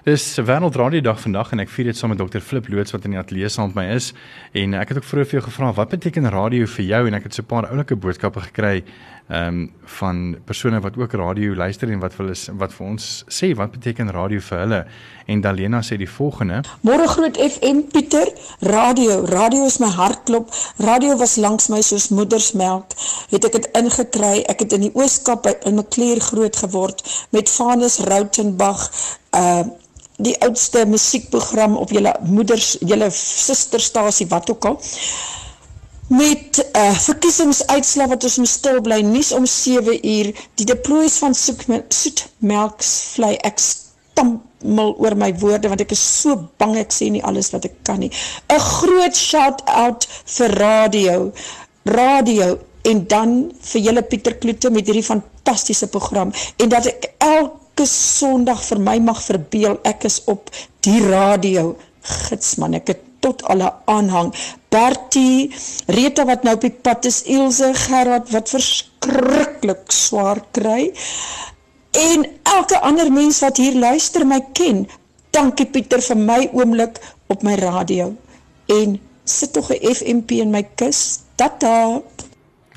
Dis 0.04 0.38
Wêreldradio 0.40 1.00
Dag 1.04 1.20
vandag 1.20 1.50
en 1.52 1.60
ek 1.60 1.68
vier 1.68 1.90
dit 1.90 1.98
saam 1.98 2.14
met 2.14 2.20
Dr 2.22 2.40
Flip 2.40 2.70
Loots 2.72 2.94
wat 2.94 3.04
in 3.04 3.12
die 3.12 3.20
ateljee 3.20 3.50
saam 3.52 3.68
met 3.68 3.76
my 3.76 3.84
is. 3.98 4.14
En 4.56 4.72
ek 4.80 4.94
het 4.94 5.02
ook 5.02 5.08
vroeër 5.10 5.28
vir 5.28 5.36
jou 5.36 5.42
gevra 5.50 5.74
wat 5.76 5.92
beteken 5.92 6.30
radio 6.32 6.68
vir 6.72 6.86
jou? 6.86 7.02
En 7.10 7.18
ek 7.18 7.28
het 7.28 7.36
so 7.36 7.42
'n 7.42 7.50
paar 7.52 7.68
oulike 7.68 8.00
boodskappe 8.00 8.40
gekry 8.48 8.80
ehm 9.28 9.46
um, 9.46 9.58
van 10.00 10.36
persone 10.44 10.80
wat 10.80 10.96
ook 10.96 11.12
radio 11.12 11.54
luister 11.54 11.92
en 11.92 12.00
wat 12.00 12.14
vir 12.14 12.26
hulle 12.26 12.56
wat 12.58 12.72
vir 12.72 12.86
ons 12.86 13.24
sê 13.28 13.54
wat 13.54 13.70
beteken 13.70 14.10
radio 14.10 14.40
vir 14.40 14.58
hulle 14.58 14.80
en 15.30 15.40
Dalena 15.44 15.80
sê 15.86 15.96
die 16.00 16.10
volgende. 16.10 16.60
Môre 16.86 17.06
groot 17.08 17.36
FM 17.38 17.84
Pieter. 17.92 18.28
Radio. 18.66 19.20
Radio 19.30 19.66
is 19.66 19.78
my 19.82 19.90
hartklop. 19.94 20.50
Radio 20.82 21.16
was 21.16 21.36
langs 21.36 21.68
my 21.70 21.80
soos 21.86 22.08
moedersmelk. 22.14 22.96
Het 23.30 23.46
ek 23.48 23.58
dit 23.58 23.68
ingekry. 23.82 24.36
Ek 24.50 24.64
het 24.64 24.74
in 24.76 24.88
die 24.88 24.94
Ooskaap 24.98 25.46
in 25.68 25.78
Maclear 25.78 26.20
groot 26.30 26.56
geword 26.64 27.04
met 27.36 27.52
Vanus 27.58 28.00
Rautenbach 28.10 28.90
uh 29.36 29.62
die 30.20 30.36
oudste 30.44 30.82
musiekprogram 30.84 31.76
op 31.80 31.90
julle 31.96 32.12
moeders, 32.28 32.74
julle 32.84 33.06
sisterstasie, 33.14 34.26
wat 34.28 34.50
ook 34.52 34.64
al, 34.68 34.76
met 36.12 36.60
uh, 36.76 36.98
verkiesingsuitslag 37.06 38.12
wat 38.12 38.24
ons 38.28 38.36
moet 38.42 38.52
stil 38.52 38.80
bly, 38.84 39.00
nies 39.06 39.32
om 39.32 39.46
7 39.48 39.96
uur, 39.96 40.32
die 40.60 40.68
deploys 40.68 41.16
van 41.22 41.32
soetmelksvlei, 41.38 43.32
ek 43.48 43.64
stammel 44.60 44.94
oor 44.98 45.16
my 45.16 45.32
woorde, 45.40 45.68
want 45.68 45.80
ek 45.80 45.92
is 45.92 46.00
so 46.00 46.36
bang, 46.58 46.76
ek 46.76 46.92
sê 46.92 47.10
nie 47.10 47.22
alles 47.24 47.50
wat 47.52 47.64
ek 47.64 47.82
kan 47.84 48.00
nie. 48.00 48.10
Een 48.48 48.60
groot 48.60 49.16
shout-out 49.16 50.06
vir 50.36 50.54
radio, 50.60 51.32
radio, 51.84 52.58
en 52.84 53.06
dan 53.08 53.52
vir 53.72 53.80
julle 53.80 54.02
Pieter 54.02 54.36
Kloete 54.40 54.70
met 54.70 54.86
hierdie 54.86 55.04
fantastische 55.04 55.88
program, 55.88 56.32
en 56.58 56.68
dat 56.68 56.86
ek 56.86 57.12
elke 57.18 57.86
sondag 57.86 58.62
vir 58.68 58.80
my 58.80 58.98
mag 59.00 59.20
verbeel, 59.22 59.78
ek 59.84 60.04
is 60.08 60.20
op 60.26 60.50
die 60.84 61.00
radio, 61.08 61.76
gidsman, 62.28 62.76
ek 62.80 62.94
het 62.94 63.06
tot 63.20 63.42
alle 63.52 63.68
aanhang, 63.90 64.32
Bertie, 64.72 65.50
Rita 65.92 66.24
wat 66.28 66.44
nou 66.46 66.54
op 66.56 66.62
die 66.64 66.72
pad 66.72 67.04
is, 67.08 67.24
Ilse, 67.28 67.72
Gerard 67.76 68.30
wat 68.32 68.52
verskrikkelijk 68.52 69.90
zwaar 69.92 70.40
kry, 70.56 70.92
en 71.90 72.26
elke 72.42 72.80
ander 72.80 73.12
mens 73.12 73.40
wat 73.40 73.56
hier 73.56 73.76
luister 73.78 74.26
my 74.26 74.40
ken, 74.52 74.86
dankie 75.30 75.66
Pieter 75.66 76.02
vir 76.04 76.18
my 76.18 76.40
oomlik 76.52 76.98
op 77.30 77.42
my 77.46 77.54
radio, 77.60 78.12
en 78.66 78.98
sit 79.24 79.52
toch 79.52 79.70
een 79.70 79.94
FMP 79.94 80.40
in 80.42 80.50
my 80.50 80.62
kus, 80.74 81.22
tata! 81.34 82.02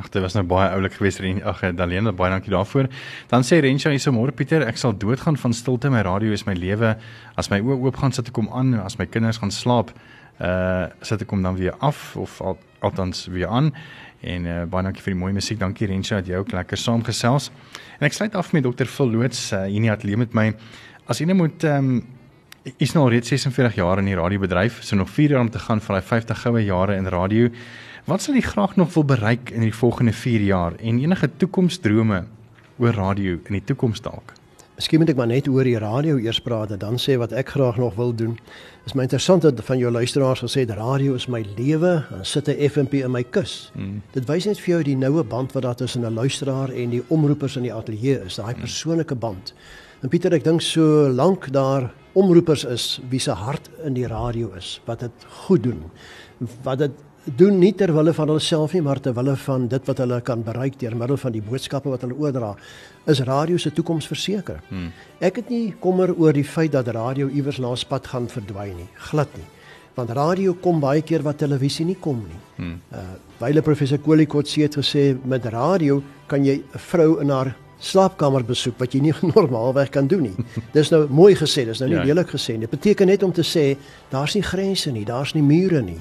Ag, 0.01 0.09
dit 0.09 0.21
was 0.21 0.33
nou 0.33 0.43
baie 0.49 0.71
oulik 0.73 0.95
geweest 0.97 1.21
hier. 1.21 1.43
Ag, 1.45 1.61
Dalene, 1.77 2.11
baie 2.17 2.31
dankie 2.33 2.51
daarvoor. 2.51 2.89
Dan 3.29 3.45
sê 3.45 3.59
Rensha 3.61 3.91
hier 3.93 4.01
so 4.01 4.11
môre 4.11 4.33
Pieter, 4.33 4.65
ek 4.65 4.79
sal 4.81 4.95
doodgaan 4.97 5.37
van 5.37 5.53
stilte. 5.53 5.91
My 5.93 6.01
radio 6.05 6.33
is 6.33 6.47
my 6.47 6.55
lewe. 6.57 6.95
As 7.37 7.51
my 7.53 7.61
oë 7.61 7.77
oop 7.77 7.99
gaan, 8.01 8.15
sit 8.15 8.31
ek 8.31 8.35
kom 8.35 8.49
aan. 8.49 8.73
As 8.81 8.97
my 8.97 9.05
kinders 9.05 9.37
gaan 9.43 9.53
slaap, 9.53 9.93
uh 10.41 10.89
sit 11.05 11.21
ek 11.21 11.29
kom 11.29 11.45
dan 11.45 11.59
weer 11.59 11.77
af 11.77 12.15
of 12.17 12.39
al, 12.41 12.57
althans 12.81 13.27
weer 13.29 13.47
aan. 13.47 13.69
En 14.23 14.45
uh 14.47 14.63
baie 14.71 14.85
dankie 14.87 15.03
vir 15.03 15.13
die 15.13 15.19
mooi 15.19 15.33
musiek. 15.35 15.59
Dankie 15.59 15.87
Rensha 15.89 16.21
dat 16.21 16.31
jy 16.31 16.39
ook 16.39 16.51
lekker 16.55 16.79
saamgesels. 16.79 17.49
En 17.99 18.07
ek 18.07 18.15
sluit 18.15 18.35
af 18.39 18.53
met 18.55 18.63
Dr. 18.63 18.87
Phil 18.87 19.11
Loots 19.11 19.51
uh, 19.51 19.65
hier 19.67 19.81
in 19.81 19.87
die 19.87 19.91
ateljee 19.91 20.19
met 20.21 20.35
my. 20.37 20.49
As 21.07 21.19
jy 21.19 21.27
net 21.29 21.39
moet 21.39 21.63
ehm 21.67 21.95
um, 21.97 22.03
is 22.79 22.93
nou 22.95 23.09
reeds 23.11 23.27
46 23.27 23.73
jaar 23.75 23.99
in 23.99 24.07
die 24.07 24.15
radiobedryf, 24.15 24.77
so 24.87 24.95
nog 24.95 25.09
4 25.11 25.33
jaar 25.35 25.41
om 25.43 25.49
te 25.51 25.59
gaan 25.59 25.81
vir 25.83 25.97
daai 25.97 26.05
50 26.07 26.43
goue 26.45 26.61
jare 26.63 26.95
in 26.95 27.09
radio. 27.11 27.49
Wat 28.07 28.23
sal 28.23 28.37
jy 28.39 28.43
graag 28.45 28.77
nog 28.79 28.93
wil 28.93 29.03
bereik 29.03 29.51
in 29.51 29.65
die 29.67 29.73
volgende 29.75 30.13
4 30.15 30.45
jaar 30.47 30.77
en 30.79 31.01
enige 31.03 31.27
toekomsdrome 31.43 32.23
oor 32.79 32.95
radio 32.95 33.35
in 33.43 33.59
die 33.59 33.65
toekoms 33.67 34.01
dalk? 34.01 34.31
Miskien 34.73 35.03
moet 35.03 35.11
ek 35.11 35.17
maar 35.19 35.29
net 35.29 35.45
oor 35.53 35.67
die 35.69 35.77
radio 35.77 36.15
eers 36.17 36.39
praat 36.41 36.71
en 36.73 36.79
dan 36.81 36.95
sê 36.97 37.13
wat 37.21 37.33
ek 37.37 37.51
graag 37.53 37.75
nog 37.77 37.93
wil 37.93 38.09
doen. 38.17 38.31
Is 38.87 38.95
my 38.97 39.03
interessant 39.05 39.43
dat 39.45 39.59
van 39.67 39.77
jou 39.77 39.91
luisteraars 39.93 40.41
gesê 40.41 40.63
dat 40.65 40.79
radio 40.79 41.13
is 41.13 41.27
my 41.29 41.43
lewe, 41.59 41.91
dan 42.09 42.25
sit 42.25 42.49
'n 42.49 42.57
FMP 42.69 43.05
in 43.05 43.11
my 43.11 43.23
kus. 43.23 43.69
Hmm. 43.73 44.01
Dit 44.13 44.25
wys 44.25 44.45
net 44.45 44.57
vir 44.57 44.73
jou 44.73 44.83
die 44.83 44.97
noue 44.97 45.23
band 45.23 45.53
wat 45.53 45.63
daar 45.63 45.75
tussen 45.75 46.01
'n 46.01 46.13
luisteraar 46.13 46.69
en 46.69 46.89
die 46.89 47.03
omroepers 47.07 47.55
in 47.55 47.63
die 47.63 47.73
ateljee 47.73 48.25
is, 48.25 48.35
daai 48.35 48.55
persoonlike 48.55 49.15
band. 49.15 49.53
En 50.01 50.09
Pieter, 50.09 50.33
ek 50.33 50.43
dink 50.43 50.61
so 50.61 51.07
lank 51.09 51.51
daar 51.51 51.93
omroepers 52.13 52.63
is 52.63 52.99
wie 53.09 53.19
se 53.19 53.31
hart 53.31 53.69
in 53.83 53.93
die 53.93 54.07
radio 54.07 54.51
is, 54.57 54.81
wat 54.85 54.99
dit 54.99 55.25
goed 55.45 55.63
doen. 55.63 55.83
Wat 56.63 56.79
dit 56.79 56.91
doen 57.25 57.57
nie 57.59 57.71
ter 57.73 57.93
wille 57.95 58.13
van 58.13 58.31
hulself 58.33 58.73
nie, 58.75 58.81
maar 58.83 58.99
ter 58.99 59.13
wille 59.15 59.35
van 59.45 59.67
dit 59.71 59.87
wat 59.87 60.01
hulle 60.03 60.19
kan 60.21 60.43
bereik 60.43 60.77
deur 60.79 60.95
middel 60.97 61.17
van 61.17 61.31
die 61.31 61.41
boodskappe 61.41 61.89
wat 61.89 62.03
hulle 62.03 62.17
oordra, 62.19 62.53
is 63.07 63.23
radio 63.27 63.57
se 63.57 63.71
toekoms 63.71 64.07
verseker. 64.07 64.59
Hmm. 64.69 64.91
Ek 65.23 65.39
het 65.41 65.49
nie 65.49 65.73
kommer 65.79 66.13
oor 66.13 66.35
die 66.35 66.45
feit 66.47 66.73
dat 66.75 66.91
radio 66.95 67.29
iewers 67.29 67.61
langs 67.63 67.85
pad 67.87 68.07
gaan 68.11 68.27
verdwyn 68.31 68.75
nie, 68.77 68.89
glad 69.09 69.31
nie. 69.37 69.47
Want 69.95 70.09
radio 70.17 70.55
kom 70.57 70.79
baie 70.81 71.03
keer 71.05 71.21
wat 71.23 71.37
televisie 71.37 71.85
nie 71.85 71.99
kom 71.99 72.23
nie. 72.27 72.41
Hmm. 72.57 72.79
Uh 72.91 73.11
wyle 73.43 73.61
professor 73.61 73.99
Kolikot 73.99 74.47
het 74.55 74.77
gesê 74.77 75.17
met 75.25 75.45
radio 75.45 76.01
kan 76.27 76.45
jy 76.45 76.63
'n 76.63 76.79
vrou 76.79 77.19
in 77.19 77.29
haar 77.29 77.55
slaapkamer 77.83 78.43
besoek 78.47 78.77
wat 78.79 78.93
jy 78.95 79.01
nie 79.01 79.13
normaalweg 79.35 79.91
kan 79.91 80.07
doen 80.07 80.29
nie. 80.29 80.45
Dis 80.77 80.91
nou 80.93 81.07
mooi 81.09 81.33
gesê, 81.35 81.65
dis 81.65 81.79
nou 81.79 81.89
nie 81.89 81.99
ja. 81.99 82.03
lelik 82.03 82.31
gesê 82.35 82.55
nie. 82.55 82.67
Dit 82.67 82.71
beteken 82.77 83.07
net 83.07 83.23
om 83.23 83.33
te 83.33 83.43
sê 83.43 83.77
daar's 84.09 84.35
nie 84.35 84.43
grense 84.43 84.91
nie, 84.91 85.05
daar's 85.05 85.33
nie 85.33 85.43
mure 85.43 85.81
nie. 85.81 85.99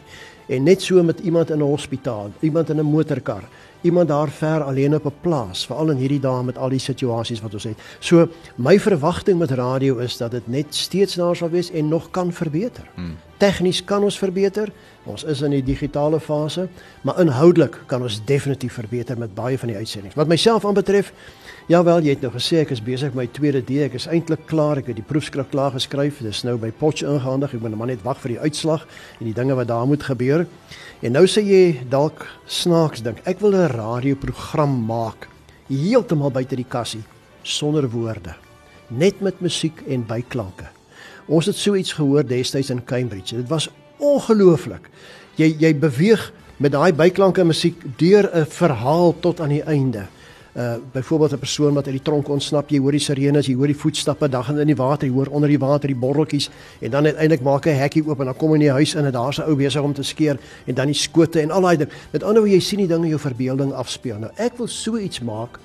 En 0.53 0.63
net 0.63 0.83
so 0.83 1.03
met 1.03 1.21
iemand 1.21 1.51
in 1.51 1.59
'n 1.59 1.61
hospitaal, 1.75 2.31
iemand 2.41 2.69
in 2.69 2.77
'n 2.77 2.85
motorkar, 2.85 3.43
iemand 3.81 4.09
daar 4.09 4.29
ver 4.29 4.63
alleen 4.63 4.95
op 4.95 5.05
'n 5.05 5.15
plaas, 5.21 5.67
veral 5.67 5.91
in 5.91 5.97
hierdie 5.97 6.21
dae 6.21 6.43
met 6.43 6.59
al 6.59 6.69
die 6.69 6.79
situasies 6.79 7.41
wat 7.41 7.55
ons 7.55 7.65
het. 7.65 7.79
So 7.99 8.29
my 8.55 8.81
verwagting 8.81 9.39
met 9.39 9.51
radio 9.51 9.97
is 9.97 10.17
dat 10.17 10.31
dit 10.31 10.47
net 10.47 10.67
steeds 10.69 11.15
daar 11.15 11.37
sal 11.37 11.51
wees 11.51 11.71
en 11.71 11.89
nog 11.89 12.11
kan 12.11 12.33
verbeter. 12.33 12.85
Hmm. 12.95 13.17
Tegnies 13.37 13.85
kan 13.85 14.03
ons 14.03 14.19
verbeter. 14.19 14.73
Ons 15.03 15.25
is 15.25 15.41
in 15.41 15.51
die 15.51 15.63
digitale 15.63 16.21
fase, 16.21 16.69
maar 17.01 17.21
inhoudelik 17.21 17.83
kan 17.87 18.03
ons 18.03 18.25
definitief 18.25 18.73
verbeter 18.73 19.19
met 19.19 19.35
baie 19.35 19.59
van 19.59 19.69
die 19.69 19.77
uitsendings. 19.77 20.15
Wat 20.15 20.27
myself 20.27 20.65
aanbetref, 20.65 21.13
Ja 21.71 21.79
wel, 21.87 22.01
jy 22.03 22.17
het 22.17 22.25
nou 22.25 22.33
gesê 22.35 22.59
ek 22.65 22.73
is 22.75 22.81
besig 22.83 23.13
met 23.15 23.21
my 23.21 23.25
tweede 23.31 23.61
D. 23.63 23.85
Ek 23.85 23.93
is 23.95 24.09
eintlik 24.11 24.49
klaar. 24.51 24.81
Ek 24.81 24.89
het 24.91 24.97
die 24.99 25.07
proefskrif 25.07 25.47
klaar 25.53 25.71
geskryf. 25.71 26.19
Dit 26.19 26.33
is 26.35 26.41
nou 26.43 26.57
by 26.59 26.73
Potch 26.75 27.05
ingehandig. 27.07 27.53
Ek 27.55 27.63
moet 27.63 27.77
maar 27.79 27.91
net 27.93 28.01
wag 28.03 28.19
vir 28.19 28.33
die 28.35 28.41
uitslag 28.43 28.83
en 29.21 29.29
die 29.29 29.35
dinge 29.37 29.55
wat 29.55 29.69
daar 29.71 29.87
moet 29.87 30.03
gebeur. 30.03 30.43
En 31.07 31.15
nou 31.15 31.23
sê 31.31 31.45
jy 31.47 31.85
dalk 31.93 32.25
snaaks 32.51 33.05
dink. 33.07 33.21
Ek 33.31 33.39
wil 33.39 33.55
'n 33.55 33.71
radioprogram 33.71 34.75
maak 34.87 35.29
heeltemal 35.71 36.35
buite 36.35 36.57
die 36.57 36.67
kassie 36.67 37.05
sonder 37.43 37.89
woorde. 37.89 38.35
Net 38.91 39.21
met 39.21 39.41
musiek 39.41 39.87
en 39.87 40.03
byklanke. 40.03 40.67
Ons 41.29 41.47
het 41.47 41.57
so 41.57 41.77
iets 41.77 41.93
gehoor 41.93 42.27
destyds 42.27 42.71
in 42.71 42.85
Cambridge. 42.85 43.37
Dit 43.37 43.49
was 43.49 43.71
ongelooflik. 43.99 44.91
Jy 45.37 45.55
jy 45.59 45.79
beweeg 45.79 46.33
met 46.59 46.73
daai 46.73 46.93
byklanke 46.93 47.45
musiek 47.45 47.79
deur 47.99 48.29
'n 48.35 48.47
verhaal 48.47 49.15
tot 49.21 49.41
aan 49.41 49.49
die 49.49 49.63
einde 49.63 50.09
uh 50.53 50.75
byvoorbeeld 50.93 51.33
'n 51.33 51.39
persoon 51.39 51.75
wat 51.75 51.87
uit 51.87 51.95
die 51.95 52.03
tronk 52.03 52.29
ontsnap, 52.29 52.69
jy 52.69 52.79
hoor 52.79 52.91
die 52.91 53.01
sirenes, 53.01 53.47
jy 53.47 53.55
hoor 53.55 53.67
die 53.67 53.77
voetstappe 53.77 54.29
dag 54.29 54.49
in 54.49 54.67
die 54.67 54.77
water, 54.77 55.09
jy 55.09 55.15
hoor 55.15 55.27
onder 55.27 55.49
die 55.49 55.59
water 55.59 55.89
die 55.89 55.97
borreltjies 55.97 56.51
en 56.81 56.91
dan 56.91 57.05
uiteindelik 57.05 57.43
maak 57.43 57.65
hy 57.65 57.71
'n 57.71 57.79
hekkie 57.79 58.05
oop 58.07 58.21
en 58.21 58.27
dan 58.27 58.37
kom 58.37 58.49
hy 58.49 58.55
in 58.55 58.61
die 58.61 58.71
huis 58.71 58.95
in 58.95 59.05
en 59.05 59.13
daar's 59.13 59.39
'n 59.39 59.49
ou 59.49 59.57
besig 59.57 59.83
om 59.83 59.93
te 59.93 60.03
skeer 60.03 60.39
en 60.67 60.75
dan 60.75 60.87
die 60.87 60.95
skote 60.95 61.41
en 61.41 61.51
al 61.51 61.61
daai 61.61 61.77
ding. 61.77 61.91
Met 62.11 62.23
ander 62.23 62.43
woorde 62.43 62.55
jy 62.55 62.61
sien 62.61 62.79
die 62.79 62.87
dinge 62.87 63.03
in 63.03 63.09
jou 63.09 63.21
verbeelding 63.21 63.73
afspeel. 63.73 64.19
Nou 64.19 64.31
ek 64.37 64.57
wil 64.57 64.67
so 64.67 64.97
iets 64.99 65.21
maak 65.21 65.59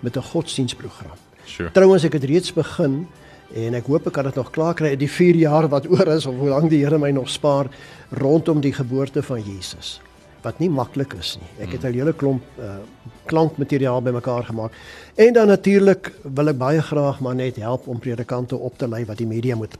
met 0.00 0.16
'n 0.16 0.22
godsdienstprogram. 0.22 1.16
Sure. 1.44 1.70
Trouwens 1.70 2.04
ek 2.04 2.12
het 2.12 2.24
reeds 2.24 2.52
begin 2.52 3.06
en 3.54 3.74
ek 3.74 3.86
hoop 3.86 4.06
ek 4.06 4.12
kan 4.12 4.24
dit 4.24 4.34
nog 4.34 4.50
klaar 4.50 4.74
kry 4.74 4.92
in 4.92 4.98
die 4.98 5.10
4 5.10 5.34
jaar 5.34 5.68
wat 5.68 5.90
oor 5.90 6.08
is 6.08 6.26
of 6.26 6.36
hoe 6.36 6.48
lank 6.48 6.70
die 6.70 6.84
Here 6.84 6.98
my 6.98 7.10
nog 7.10 7.28
spaar 7.28 7.66
rondom 8.10 8.60
die 8.60 8.72
geboorte 8.72 9.22
van 9.22 9.42
Jesus 9.42 10.00
wat 10.42 10.58
nie 10.58 10.70
maklik 10.70 11.14
is 11.18 11.36
nie. 11.40 11.66
Ek 11.66 11.72
het 11.72 11.84
'n 11.84 11.92
hele 11.92 12.12
klomp 12.12 12.42
uh, 12.58 12.76
klankmateriaal 13.24 14.02
bymekaar 14.02 14.44
gemaak. 14.44 14.72
En 15.14 15.32
dan 15.32 15.46
natuurlik 15.46 16.12
wil 16.22 16.48
ek 16.48 16.58
baie 16.58 16.82
graag 16.82 17.20
maar 17.20 17.34
net 17.34 17.56
help 17.56 17.86
om 17.86 17.98
predikante 17.98 18.56
op 18.56 18.78
te 18.78 18.88
lei 18.88 19.04
wat 19.04 19.18
die 19.18 19.26
media 19.26 19.56
moet 19.56 19.76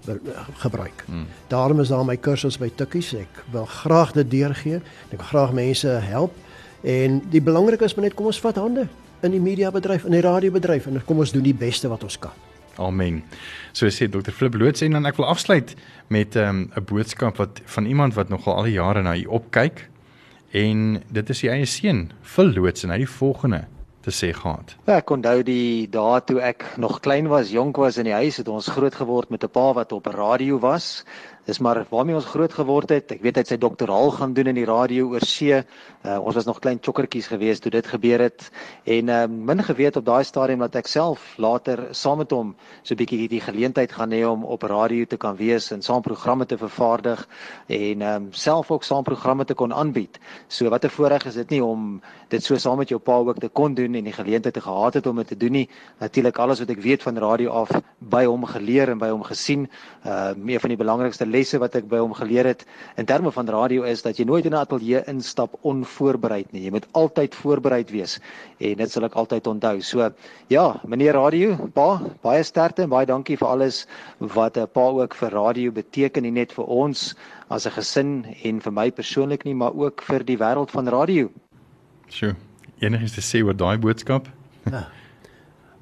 gebruik. 0.56 1.04
Hmm. 1.06 1.26
Daarom 1.48 1.80
is 1.80 1.88
daar 1.88 2.04
my 2.04 2.16
kursus 2.16 2.58
by 2.58 2.70
Tikkies. 2.74 3.14
Ek 3.14 3.44
wil 3.50 3.64
graag 3.64 4.12
dit 4.12 4.30
deurgee. 4.30 4.80
Ek 5.10 5.18
wil 5.18 5.26
graag 5.26 5.52
mense 5.52 5.88
help. 5.88 6.32
En 6.82 7.22
die 7.30 7.42
belangrike 7.42 7.84
is 7.84 7.94
maar 7.94 8.04
net 8.04 8.14
kom 8.14 8.26
ons 8.26 8.40
vat 8.40 8.56
hande 8.56 8.88
in 9.22 9.30
die 9.30 9.40
mediabedryf, 9.40 10.04
in 10.04 10.16
die 10.16 10.20
radiobedryf 10.20 10.86
en 10.86 11.04
kom 11.06 11.18
ons 11.18 11.32
doen 11.32 11.42
die 11.42 11.54
beste 11.54 11.88
wat 11.88 12.02
ons 12.02 12.18
kan. 12.18 12.34
Amen. 12.80 13.22
So 13.72 13.90
sê 13.92 14.08
Dr. 14.08 14.32
Flip 14.32 14.54
Loots 14.54 14.82
en 14.82 14.96
dan 14.96 15.06
ek 15.06 15.18
wil 15.20 15.28
afsluit 15.28 15.74
met 16.08 16.34
'n 16.36 16.38
um, 16.38 16.84
boodskap 16.88 17.36
wat 17.36 17.60
van 17.64 17.84
iemand 17.84 18.14
wat 18.14 18.28
nogal 18.28 18.54
al 18.54 18.62
die 18.62 18.78
jare 18.80 19.02
na 19.02 19.16
u 19.16 19.24
opkyk 19.24 19.88
en 20.52 21.02
dit 21.08 21.30
is 21.30 21.38
sy 21.38 21.48
eie 21.48 21.66
seun, 21.66 22.10
Phil 22.22 22.52
Loots 22.52 22.84
en 22.84 22.92
hy 22.92 23.02
die 23.02 23.08
volgende 23.08 23.64
te 24.02 24.10
sê 24.10 24.32
gehad. 24.34 24.74
Ja, 24.88 24.98
ek 24.98 25.10
onthou 25.14 25.42
die 25.46 25.86
dae 25.90 26.20
toe 26.26 26.40
ek 26.42 26.64
nog 26.82 27.00
klein 27.04 27.28
was, 27.30 27.52
jonk 27.54 27.78
was 27.80 28.00
in 28.02 28.08
die 28.10 28.16
huis 28.16 28.40
het 28.40 28.50
ons 28.50 28.70
groot 28.74 28.94
geword 28.98 29.30
met 29.30 29.44
'n 29.44 29.52
pa 29.52 29.72
wat 29.72 29.92
op 29.92 30.06
radio 30.06 30.58
was. 30.58 31.04
Dis 31.44 31.58
maar 31.58 31.86
waarmee 31.90 32.14
ons 32.14 32.26
groot 32.30 32.52
geword 32.54 32.92
het. 32.94 33.10
Ek 33.16 33.22
weet 33.24 33.34
hy 33.34 33.42
het 33.42 33.48
sy 33.50 33.56
doktoraal 33.58 34.12
gaan 34.14 34.34
doen 34.36 34.52
in 34.52 34.58
die 34.60 34.66
radio 34.68 35.08
oor 35.10 35.24
see. 35.26 35.56
Uh, 36.06 36.18
ons 36.22 36.36
was 36.38 36.46
nog 36.46 36.60
klein 36.62 36.78
chokkertjies 36.78 37.26
gewees 37.30 37.58
toe 37.62 37.70
dit 37.74 37.86
gebeur 37.86 38.22
het 38.22 38.44
en 38.90 39.10
uh, 39.10 39.24
min 39.26 39.62
geweet 39.62 39.96
op 39.98 40.06
daai 40.06 40.22
stadium 40.26 40.62
dat 40.62 40.74
ek 40.78 40.90
self 40.90 41.22
later 41.42 41.88
saam 41.94 42.18
met 42.22 42.30
hom 42.34 42.52
so 42.82 42.94
'n 42.94 42.98
bietjie 42.98 43.28
die 43.30 43.40
geleentheid 43.42 43.92
gaan 43.92 44.10
hê 44.10 44.22
om 44.26 44.44
op 44.44 44.62
radio 44.62 45.04
te 45.04 45.16
kan 45.16 45.36
wees 45.36 45.70
en 45.70 45.82
saam 45.82 46.02
programme 46.02 46.46
te 46.46 46.58
vervaardig 46.58 47.26
en 47.66 48.02
um, 48.02 48.28
self 48.30 48.70
ook 48.70 48.82
saam 48.84 49.02
programme 49.02 49.44
te 49.44 49.54
kon 49.54 49.72
aanbied. 49.72 50.18
So 50.48 50.70
wat 50.70 50.84
'n 50.84 50.90
voorreg 50.90 51.26
is 51.26 51.34
dit 51.34 51.50
nie 51.50 51.62
om 51.64 52.02
dit 52.28 52.42
so 52.42 52.56
saam 52.56 52.78
met 52.78 52.88
jou 52.88 53.00
pa 53.00 53.18
ook 53.18 53.38
te 53.38 53.48
kon 53.48 53.74
doen 53.74 53.94
en 53.94 54.04
die 54.04 54.12
geleentheid 54.12 54.54
te 54.54 54.60
gehad 54.60 54.94
het 54.94 55.06
om 55.06 55.16
dit 55.16 55.26
te 55.26 55.36
doen 55.36 55.52
nie. 55.52 55.68
Natuurlik 55.98 56.38
alles 56.38 56.58
wat 56.58 56.70
ek 56.70 56.82
weet 56.82 57.02
van 57.02 57.18
radio 57.18 57.50
af 57.50 57.70
by 57.98 58.24
hom 58.24 58.44
geleer 58.44 58.88
en 58.88 58.98
by 58.98 59.08
hom 59.08 59.22
gesien. 59.22 59.68
Uh 60.06 60.34
een 60.52 60.60
van 60.60 60.68
die 60.68 60.78
belangrikste 60.78 61.26
lesse 61.32 61.58
wat 61.58 61.74
ek 61.78 61.88
by 61.90 61.98
hom 62.02 62.12
geleer 62.14 62.46
het 62.50 62.64
in 63.00 63.08
terme 63.08 63.32
van 63.32 63.48
radio 63.48 63.86
is 63.88 64.04
dat 64.04 64.20
jy 64.20 64.26
nooit 64.28 64.46
in 64.46 64.52
'n 64.52 64.60
ateljee 64.60 65.02
instap 65.10 65.56
onvoorbereid 65.62 66.52
nie. 66.52 66.62
Jy 66.64 66.70
moet 66.70 66.86
altyd 66.92 67.34
voorbereid 67.34 67.90
wees 67.90 68.18
en 68.60 68.76
dit 68.76 68.90
sal 68.90 69.04
ek 69.04 69.16
altyd 69.16 69.46
onthou. 69.46 69.80
So 69.80 70.10
ja, 70.48 70.80
meneer 70.84 71.14
radio, 71.14 71.56
pa, 71.74 72.00
baie 72.22 72.42
sterkte 72.42 72.82
en 72.82 72.88
baie 72.88 73.06
dankie 73.06 73.36
vir 73.36 73.48
alles 73.48 73.86
wat 74.18 74.56
'n 74.56 74.60
uh, 74.60 74.66
pa 74.66 74.86
ook 74.88 75.14
vir 75.14 75.30
radio 75.30 75.70
beteken 75.70 76.22
nie 76.22 76.30
net 76.30 76.52
vir 76.52 76.64
ons 76.64 77.14
as 77.48 77.66
'n 77.66 77.70
gesin 77.70 78.24
en 78.44 78.60
vir 78.60 78.72
my 78.72 78.90
persoonlik 78.90 79.44
nie, 79.44 79.54
maar 79.54 79.74
ook 79.74 80.02
vir 80.02 80.24
die 80.24 80.38
wêreld 80.38 80.70
van 80.70 80.88
radio. 80.88 81.30
Sure 82.08 82.36
enigiets 82.82 83.14
te 83.14 83.22
sê 83.24 83.42
oor 83.46 83.56
daai 83.56 83.78
boodskap? 83.78 84.28
Ja. 84.70 84.88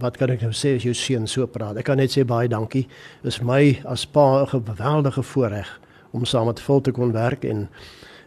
Wat 0.01 0.17
kan 0.17 0.31
ek 0.33 0.41
nou 0.41 0.53
sê 0.57 0.79
as 0.79 0.85
jou 0.87 0.95
seun 0.97 1.27
so 1.29 1.45
praat? 1.51 1.77
Ek 1.77 1.85
kan 1.91 1.99
net 2.01 2.13
sê 2.15 2.25
baie 2.25 2.49
dankie. 2.49 2.87
Is 3.27 3.41
my 3.45 3.81
as 3.85 4.07
pa 4.07 4.43
'n 4.43 4.49
geweldige 4.49 5.23
voorreg 5.23 5.69
om 6.13 6.25
saam 6.25 6.47
met 6.47 6.61
Phil 6.61 6.81
te 6.81 6.91
kon 6.91 7.13
werk 7.13 7.45
en 7.45 7.69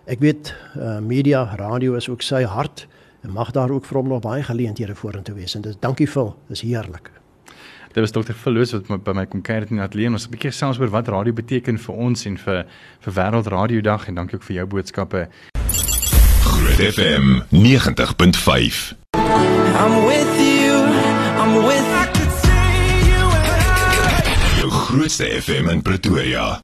ek 0.06 0.20
weet 0.20 0.54
uh, 0.78 1.00
media, 1.00 1.56
radio 1.58 1.96
is 1.96 2.10
ook 2.10 2.22
sy 2.22 2.44
hart 2.44 2.88
en 3.24 3.32
mag 3.32 3.52
daar 3.52 3.72
ook 3.72 3.86
vir 3.86 3.98
hom 3.98 4.08
nog 4.08 4.22
baie 4.22 4.44
geleenthede 4.44 4.96
vorentoe 4.96 5.36
wees 5.36 5.56
en 5.56 5.62
dis 5.62 5.76
dankie 5.80 6.08
Phil, 6.08 6.36
dis 6.48 6.62
heerlik. 6.62 7.10
Dit 7.94 8.02
was 8.02 8.12
dokter 8.12 8.34
Verloos 8.34 8.72
wat 8.74 8.90
my, 8.90 8.98
by 8.98 9.14
my 9.14 9.26
kom 9.26 9.42
kuier 9.42 9.66
in 9.70 9.80
Atlee 9.80 10.06
en 10.06 10.14
ons 10.14 10.28
'n 10.28 10.32
bietjie 10.32 10.52
selfs 10.52 10.80
oor 10.80 10.90
wat 10.90 11.08
radio 11.08 11.34
beteken 11.34 11.78
vir 11.78 11.96
ons 11.96 12.26
en 12.26 12.38
vir 12.38 12.66
vir 13.00 13.14
Wêreld 13.14 13.48
Radio 13.48 13.82
Dag 13.82 14.08
en 14.08 14.16
dankie 14.16 14.36
ook 14.36 14.44
vir 14.44 14.56
jou 14.56 14.66
boodskappe. 14.66 15.28
Groot 16.44 16.94
FM 16.94 17.42
90.5 17.50 18.94
I'm 19.74 20.06
with 20.06 20.40
you. 20.40 20.73
I'm 21.44 21.56
with 21.66 21.84
Jou 24.56 24.70
grootste 24.70 25.26
FM 25.42 25.70
in 25.70 25.82
Pretoria 25.82 26.62